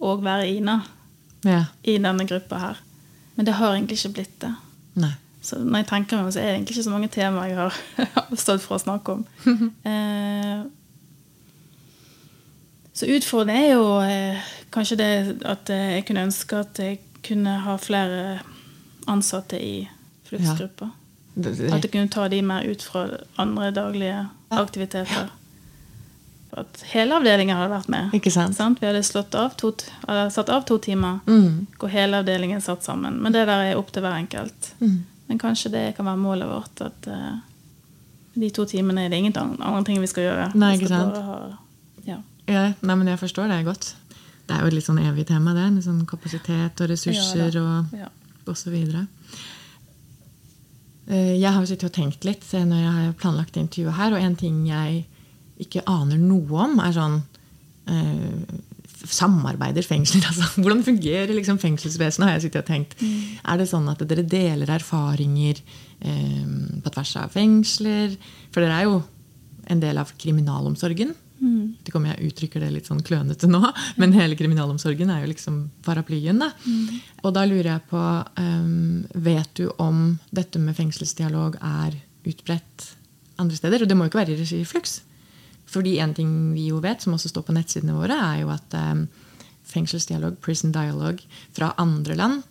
[0.00, 0.80] og være Ina
[1.44, 1.64] Ja.
[1.84, 2.80] i denne gruppa her.
[3.36, 4.54] Men det har egentlig ikke blitt det.
[4.98, 5.12] Nei.
[5.42, 7.76] Så når jeg tenker meg så er det egentlig ikke så mange temaer jeg har
[8.32, 9.22] avstått for å snakke om.
[9.86, 10.64] eh,
[12.98, 15.10] så utfordringen er jo eh, kanskje det
[15.46, 16.98] at eh, jeg kunne ønske at jeg
[17.28, 18.40] kunne ha flere
[19.08, 19.88] ansatte i
[20.28, 20.88] fluktgruppa.
[20.90, 21.06] Det-
[21.38, 23.06] At jeg kunne ta de mer ut fra
[23.38, 25.28] andre daglige aktiviteter.
[26.58, 28.14] At hele avdelingen hadde vært med.
[28.16, 28.80] Ikke sant?
[28.80, 29.70] Vi hadde slått av to,
[30.06, 31.66] hadde, satt av to timer, Mm.
[31.78, 33.20] hvor hele avdelingen satt sammen.
[33.22, 34.72] Men det der er opp til hver enkelt.
[34.80, 35.04] Mm.
[35.28, 36.80] Men kanskje det kan være målet vårt.
[36.80, 37.36] At uh,
[38.34, 40.50] de to timene er det ingen andre ting vi skal gjøre.
[40.54, 41.14] Nei, ikke sant?
[41.14, 41.58] Har,
[42.06, 42.18] ja.
[42.48, 43.94] Ja, nei, men jeg forstår det godt.
[44.48, 45.68] Det er jo et litt sånn evig tema, det.
[45.74, 49.04] Med sånn kapasitet og ressurser Ja, og, og så videre.
[51.08, 54.36] Eh, Jeg har sittet og tenkt litt når jeg har planlagt intervjuet her, og en
[54.36, 55.04] ting jeg
[55.58, 57.20] ikke aner noe om, er sånn
[57.88, 58.58] eh,
[59.08, 60.24] Samarbeider fengsler?
[60.28, 62.26] Altså, hvordan fungerer liksom fengselsvesenet?
[62.26, 62.96] har jeg sittet og tenkt.
[63.46, 65.60] Er det sånn at dere deler erfaringer
[66.02, 66.48] eh,
[66.82, 68.16] på tvers av fengsler?
[68.52, 68.98] For dere er jo
[69.70, 71.14] en del av kriminalomsorgen.
[71.38, 71.76] Mm.
[71.86, 73.60] Ikke om jeg uttrykker det litt sånn klønete nå,
[74.00, 76.42] men hele kriminalomsorgen er jo liksom paraplyen.
[76.42, 76.50] da.
[77.22, 78.02] Og da lurer jeg på
[78.40, 82.90] um, Vet du om dette med fengselsdialog er utbredt
[83.38, 83.84] andre steder?
[83.84, 85.00] Og det må jo ikke være i regi Flux.
[85.68, 88.76] Fordi en ting vi jo vet, som også står på nettsidene våre, er jo at
[88.78, 89.06] um,
[89.68, 91.26] fengselsdialog, prison dialogue,
[91.56, 92.42] fra andre land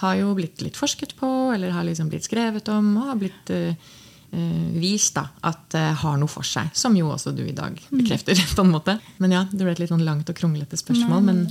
[0.00, 3.52] har jo blitt litt forsket på, eller har liksom blitt skrevet om, og har blitt
[3.52, 3.96] uh,
[4.30, 6.72] vist da, at det har noe for seg.
[6.76, 8.36] Som jo også du i dag bekrefter.
[8.56, 8.98] på en måte.
[9.22, 11.22] Men ja, Det ble et litt sånn langt og kronglete spørsmål.
[11.24, 11.46] Men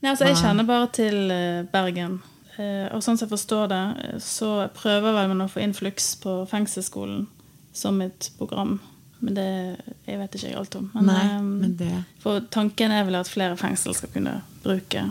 [0.00, 2.20] Nei, altså Jeg kjenner bare til eh, Bergen.
[2.56, 5.76] Eh, og sånn som jeg forstår det, eh, så prøver vel man å få inn
[5.76, 7.26] Flux på fengselsskolen
[7.76, 8.78] som et program.
[9.20, 9.48] Men det
[10.08, 10.88] jeg vet ikke jeg alt om.
[10.94, 11.92] Men, nei, eh, men det
[12.22, 15.06] for tanken er vel at flere fengsel skal kunne bruke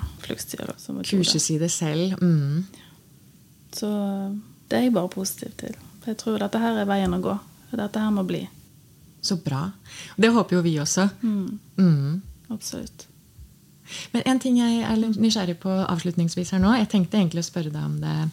[0.78, 2.18] som kurses i det selv.
[2.22, 2.66] Mm.
[3.74, 3.90] Så
[4.70, 5.78] det er jeg bare positiv til.
[6.08, 7.36] Jeg tror dette her er veien å gå.
[7.72, 8.47] Dette her må bli.
[9.22, 9.66] Så bra.
[10.18, 11.10] Det håper jo vi også.
[11.22, 12.22] Mm, Mm.
[12.50, 13.06] absolutt.
[14.14, 16.72] Men en ting jeg er nysgjerrig på avslutningsvis her nå.
[16.78, 18.30] Jeg tenkte egentlig å spørre deg om det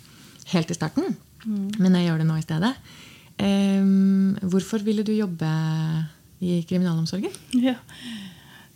[0.52, 2.74] helt i starten, men jeg gjør det nå i stedet.
[3.40, 5.48] Um, hvorfor ville du jobbe
[6.40, 7.32] i kriminalomsorgen?
[7.52, 7.74] Ja.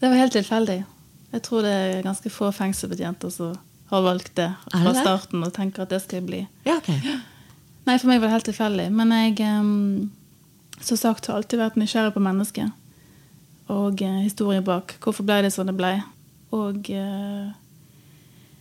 [0.00, 0.84] Det var helt tilfeldig.
[1.32, 3.54] Jeg tror det er ganske få fengselsbetjenter som
[3.90, 6.40] har valgt det fra starten og tenker at det skal jeg bli.
[6.66, 6.90] Ja, ok.
[7.86, 8.88] Nei, for meg var det helt tilfeldig.
[8.92, 10.10] Men jeg um,
[10.80, 12.76] som sagt har alltid vært nysgjerrig på mennesket.
[13.72, 14.96] Og uh, historien bak.
[15.02, 15.94] Hvorfor ble det sånn det ble?
[16.56, 17.50] Og uh,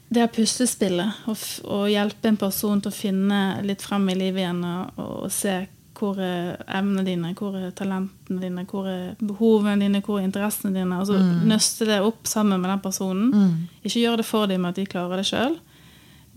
[0.10, 1.26] det er puslespillet.
[1.30, 5.60] Å hjelpe en person til å finne litt frem i livet igjen og, og se
[6.00, 10.72] hvor er evnene dine, hvor er talentene dine, hvor er behovene dine, hvor er interessene
[10.78, 11.00] dine.
[11.02, 13.30] Altså nøste det opp sammen med den personen.
[13.34, 13.56] Mm.
[13.84, 15.58] Ikke gjøre det for dem med at de klarer det sjøl,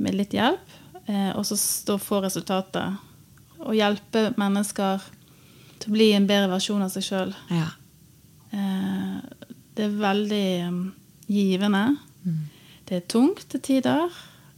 [0.03, 0.79] med litt hjelp.
[1.07, 2.99] Eh, og så stå for resultatet.
[3.63, 5.03] Og hjelpe mennesker
[5.83, 7.33] til å bli en bedre versjon av seg sjøl.
[7.51, 7.69] Ja.
[8.53, 10.83] Eh, det er veldig eh,
[11.33, 11.85] givende.
[12.89, 14.11] Det er tungt til tider.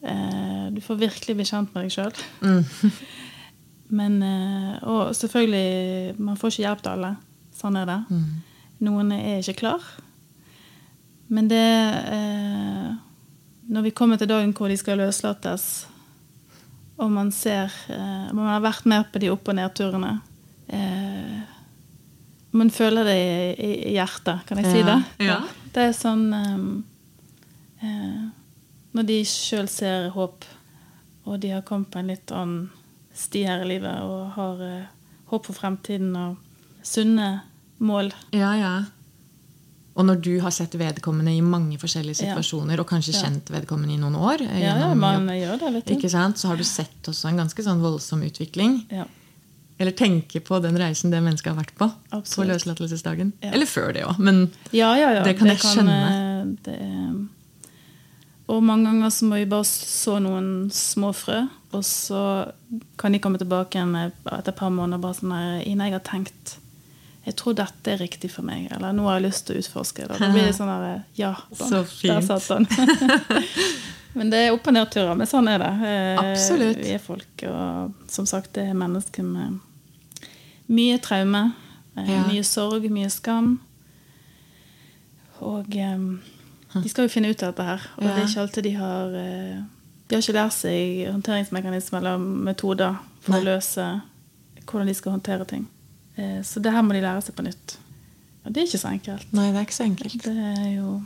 [0.04, 2.24] Eh, du får virkelig bli kjent med deg sjøl.
[2.44, 2.90] Mm.
[3.98, 7.14] Men eh, Og selvfølgelig, man får ikke hjelp til alle.
[7.54, 8.00] Sånn er det.
[8.84, 9.84] Noen er ikke klar.
[11.32, 11.64] Men det
[12.12, 12.90] eh,
[13.72, 15.86] Når vi kommer til dagen hvor de skal løslates,
[16.96, 20.12] og man ser eh, Man har vært med på de opp- og nedturene
[20.68, 21.40] eh,
[22.54, 24.98] Man føler det i, i, hjertet, kan jeg si det?
[25.26, 25.40] ja.
[25.74, 26.66] Det er sånn eh,
[27.82, 28.22] eh,
[28.94, 30.46] Når de sjøl ser håp,
[31.26, 32.68] og de har kommet på en litt annen
[33.14, 34.92] sti her i livet og har eh,
[35.32, 36.36] håp for fremtiden og
[36.84, 37.40] sunne
[37.82, 38.12] mål.
[38.36, 38.74] Ja, ja.
[39.96, 42.34] Og når du har sett vedkommende i mange forskjellige Ja.
[42.34, 43.22] situasjoner, og kanskje Ja.
[43.28, 46.10] kjent vedkommende i noen år, eh, Ja, ja, gjennom man jobb, gjør det, vet ikke
[46.10, 46.36] sant?
[46.38, 48.86] så har du sett også en ganske sånn voldsom utvikling.
[48.90, 49.04] Ja.
[49.78, 52.48] Eller tenke på den reisen det mennesket har vært på på Absolutt.
[52.48, 53.32] løslatelsesdagen.
[53.42, 53.50] Ja.
[53.52, 55.22] Eller før det òg, men Ja, ja, ja.
[55.22, 56.42] Det kan jeg skjønne.
[56.42, 57.28] eh, det
[58.46, 62.52] og mange ganger så må vi bare så noen små frø, og så
[62.98, 66.00] kan de komme tilbake igjen etter et par måneder bare sånn her Ine, jeg har
[66.00, 66.56] tenkt
[67.24, 70.06] jeg tror dette er riktig for meg, eller nå har jeg lyst til å utforske
[70.08, 70.18] det.
[70.20, 72.26] Da blir det sånn der, ja, Så der fint.
[72.26, 72.66] satt den.
[74.14, 75.70] Men det er opp- og nedturer, men sånn er det.
[75.88, 76.76] Eh, Absolutt.
[76.78, 79.56] Vi er folk, og som sagt, det er mennesker med
[80.70, 81.40] mye traume,
[81.96, 82.20] eh, Ja.
[82.28, 83.56] mye sorg, mye skam.
[85.42, 85.98] Og eh,
[86.78, 87.88] de skal jo finne ut av dette her.
[87.96, 88.14] Og Ja.
[88.14, 89.62] det er ikke alltid de har eh,
[90.08, 93.40] De har ikke lært seg håndteringsmekanismer eller metoder for Nei.
[93.40, 93.86] å løse
[94.66, 95.66] hvordan de skal håndtere ting.
[96.16, 97.76] Eh, så det her må de lære seg på nytt.
[98.44, 99.32] Og det er ikke så enkelt.
[99.32, 100.22] Nei, det er ikke så enkelt.
[100.24, 101.02] Det er jo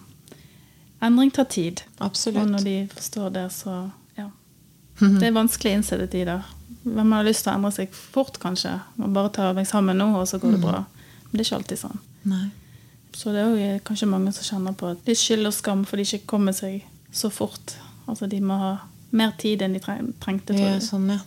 [0.98, 1.84] Endring tar tid.
[2.00, 2.50] Og Absolutt.
[2.50, 4.30] når de forstår det, så ja.
[4.98, 6.42] Det er vanskelig å innse det tider.
[6.82, 8.72] Hvem har lyst til å endre seg fort, kanskje.
[8.98, 10.80] Og bare ta meg sammen nå, og så går det bra.
[11.28, 12.00] Men det er ikke alltid sånn.
[12.32, 12.48] Nei.
[13.14, 16.06] Så det er jo kanskje mange som kjenner på litt skyld og skam for de
[16.06, 16.82] ikke kommer seg
[17.14, 17.76] så fort.
[18.11, 18.72] Altså de må ha
[19.11, 20.52] mer tid enn de trengte.
[20.52, 21.20] tror Ja, sånn, ja.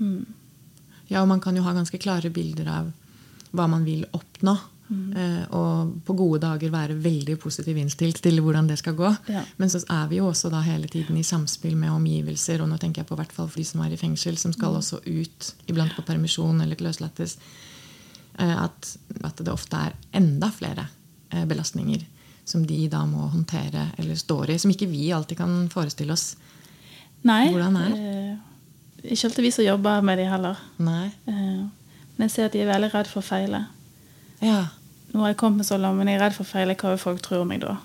[0.00, 0.24] Mm.
[1.14, 2.92] Ja, og man kan jo ha ganske klare bilder av
[3.54, 4.56] hva man vil oppnå.
[4.84, 5.04] Mm.
[5.16, 9.08] Eh, og på gode dager være veldig positiv innstilt til hvordan det skal gå.
[9.32, 9.44] Ja.
[9.56, 12.76] Men så er vi jo også da hele tiden i samspill med omgivelser, og nå
[12.82, 14.56] tenker jeg på hvert fall for de som er i fengsel, som Mm.
[14.58, 17.38] skal også ut, iblant på permisjon eller løslates,
[18.38, 20.88] eh, at, at det ofte er enda flere
[21.30, 22.04] eh, belastninger
[22.44, 26.34] som de da må håndtere eller står i, som ikke vi alltid kan forestille oss.
[27.24, 27.48] Nei.
[27.54, 28.36] Hvordan er?
[29.04, 30.56] Eh, ikke alltid vi som jobber med de heller.
[30.78, 31.06] Nei.
[31.26, 31.64] Eh,
[32.16, 33.64] men jeg ser at de er veldig redd for å feile.
[34.40, 34.66] Ja.
[35.12, 36.74] Nå har jeg kommet så langt, men jeg er redd for å feile.
[36.74, 37.76] Hva vil folk tro om meg da?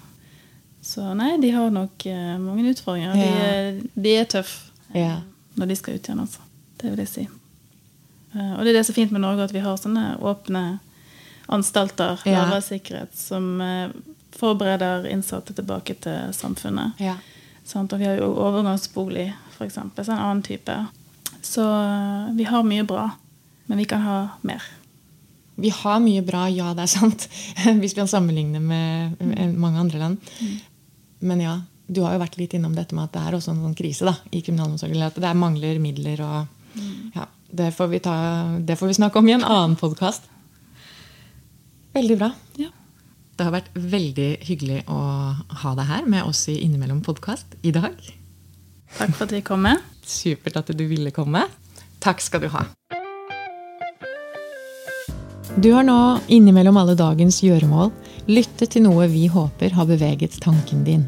[0.82, 3.13] Så nei, de har nok eh, mange utfordringer.
[3.13, 3.49] De, Ja.
[3.49, 5.22] er, de er tøffe Ja.
[5.55, 6.39] når de skal ut igjen, altså.
[6.80, 7.28] Det vil jeg si.
[8.36, 10.80] Eh, og det er det som er fint med Norge, at vi har sånne åpne
[11.49, 13.89] anstalter, lavere sikkerhet, som eh,
[14.38, 16.93] forbereder innsatte tilbake til samfunnet.
[16.99, 17.15] ja.
[17.70, 19.76] Sånn, Og vi har jo overgangsbolig, f.eks.
[19.78, 20.74] En annen type.
[21.45, 23.09] Så eh, vi har mye bra,
[23.69, 24.63] men vi kan ha mer.
[25.59, 27.27] Vi har mye bra, ja, det er sant.
[27.81, 30.31] Hvis vi kan sammenligne med med mange andre land.
[31.19, 33.63] Men ja, du har jo vært litt innom dette med at det er også en
[33.65, 35.03] sånn krise da, i kriminalomsorgen.
[35.03, 36.81] At det er mangler midler og
[37.15, 38.15] ja, det, får vi ta,
[38.61, 40.29] det får vi snakke om i en annen podkast.
[41.97, 42.29] Veldig bra.
[42.61, 42.69] Ja.
[43.35, 44.99] Det har vært veldig hyggelig å
[45.63, 47.95] ha deg her med oss i Innimellom podkast i dag.
[48.97, 49.81] Takk for at vi kom med.
[50.10, 51.45] Supert at du ville komme.
[52.01, 52.66] Takk skal du ha.
[55.60, 57.89] Du har nå, innimellom alle dagens gjøremål,
[58.30, 61.07] lyttet til noe vi håper har beveget tanken din.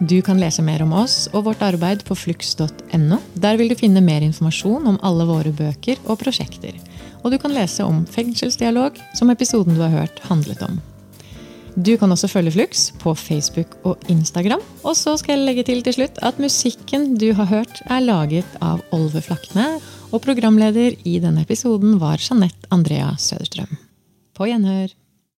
[0.00, 3.18] Du kan lese mer om oss og vårt arbeid på flux.no.
[3.34, 6.74] Der vil du finne mer informasjon om alle våre bøker og prosjekter.
[7.22, 10.80] Og du kan lese om fengselsdialog, som episoden du har hørt handlet om.
[11.74, 14.62] Du kan også følge Flux på Facebook og Instagram.
[14.86, 18.46] Og så skal jeg legge til til slutt at musikken du har hørt, er laget
[18.62, 19.66] av Olve Flakne,
[20.14, 23.74] og programleder i denne episoden var Jeanette Andrea Søderstrøm.
[24.38, 24.94] På gjenhør.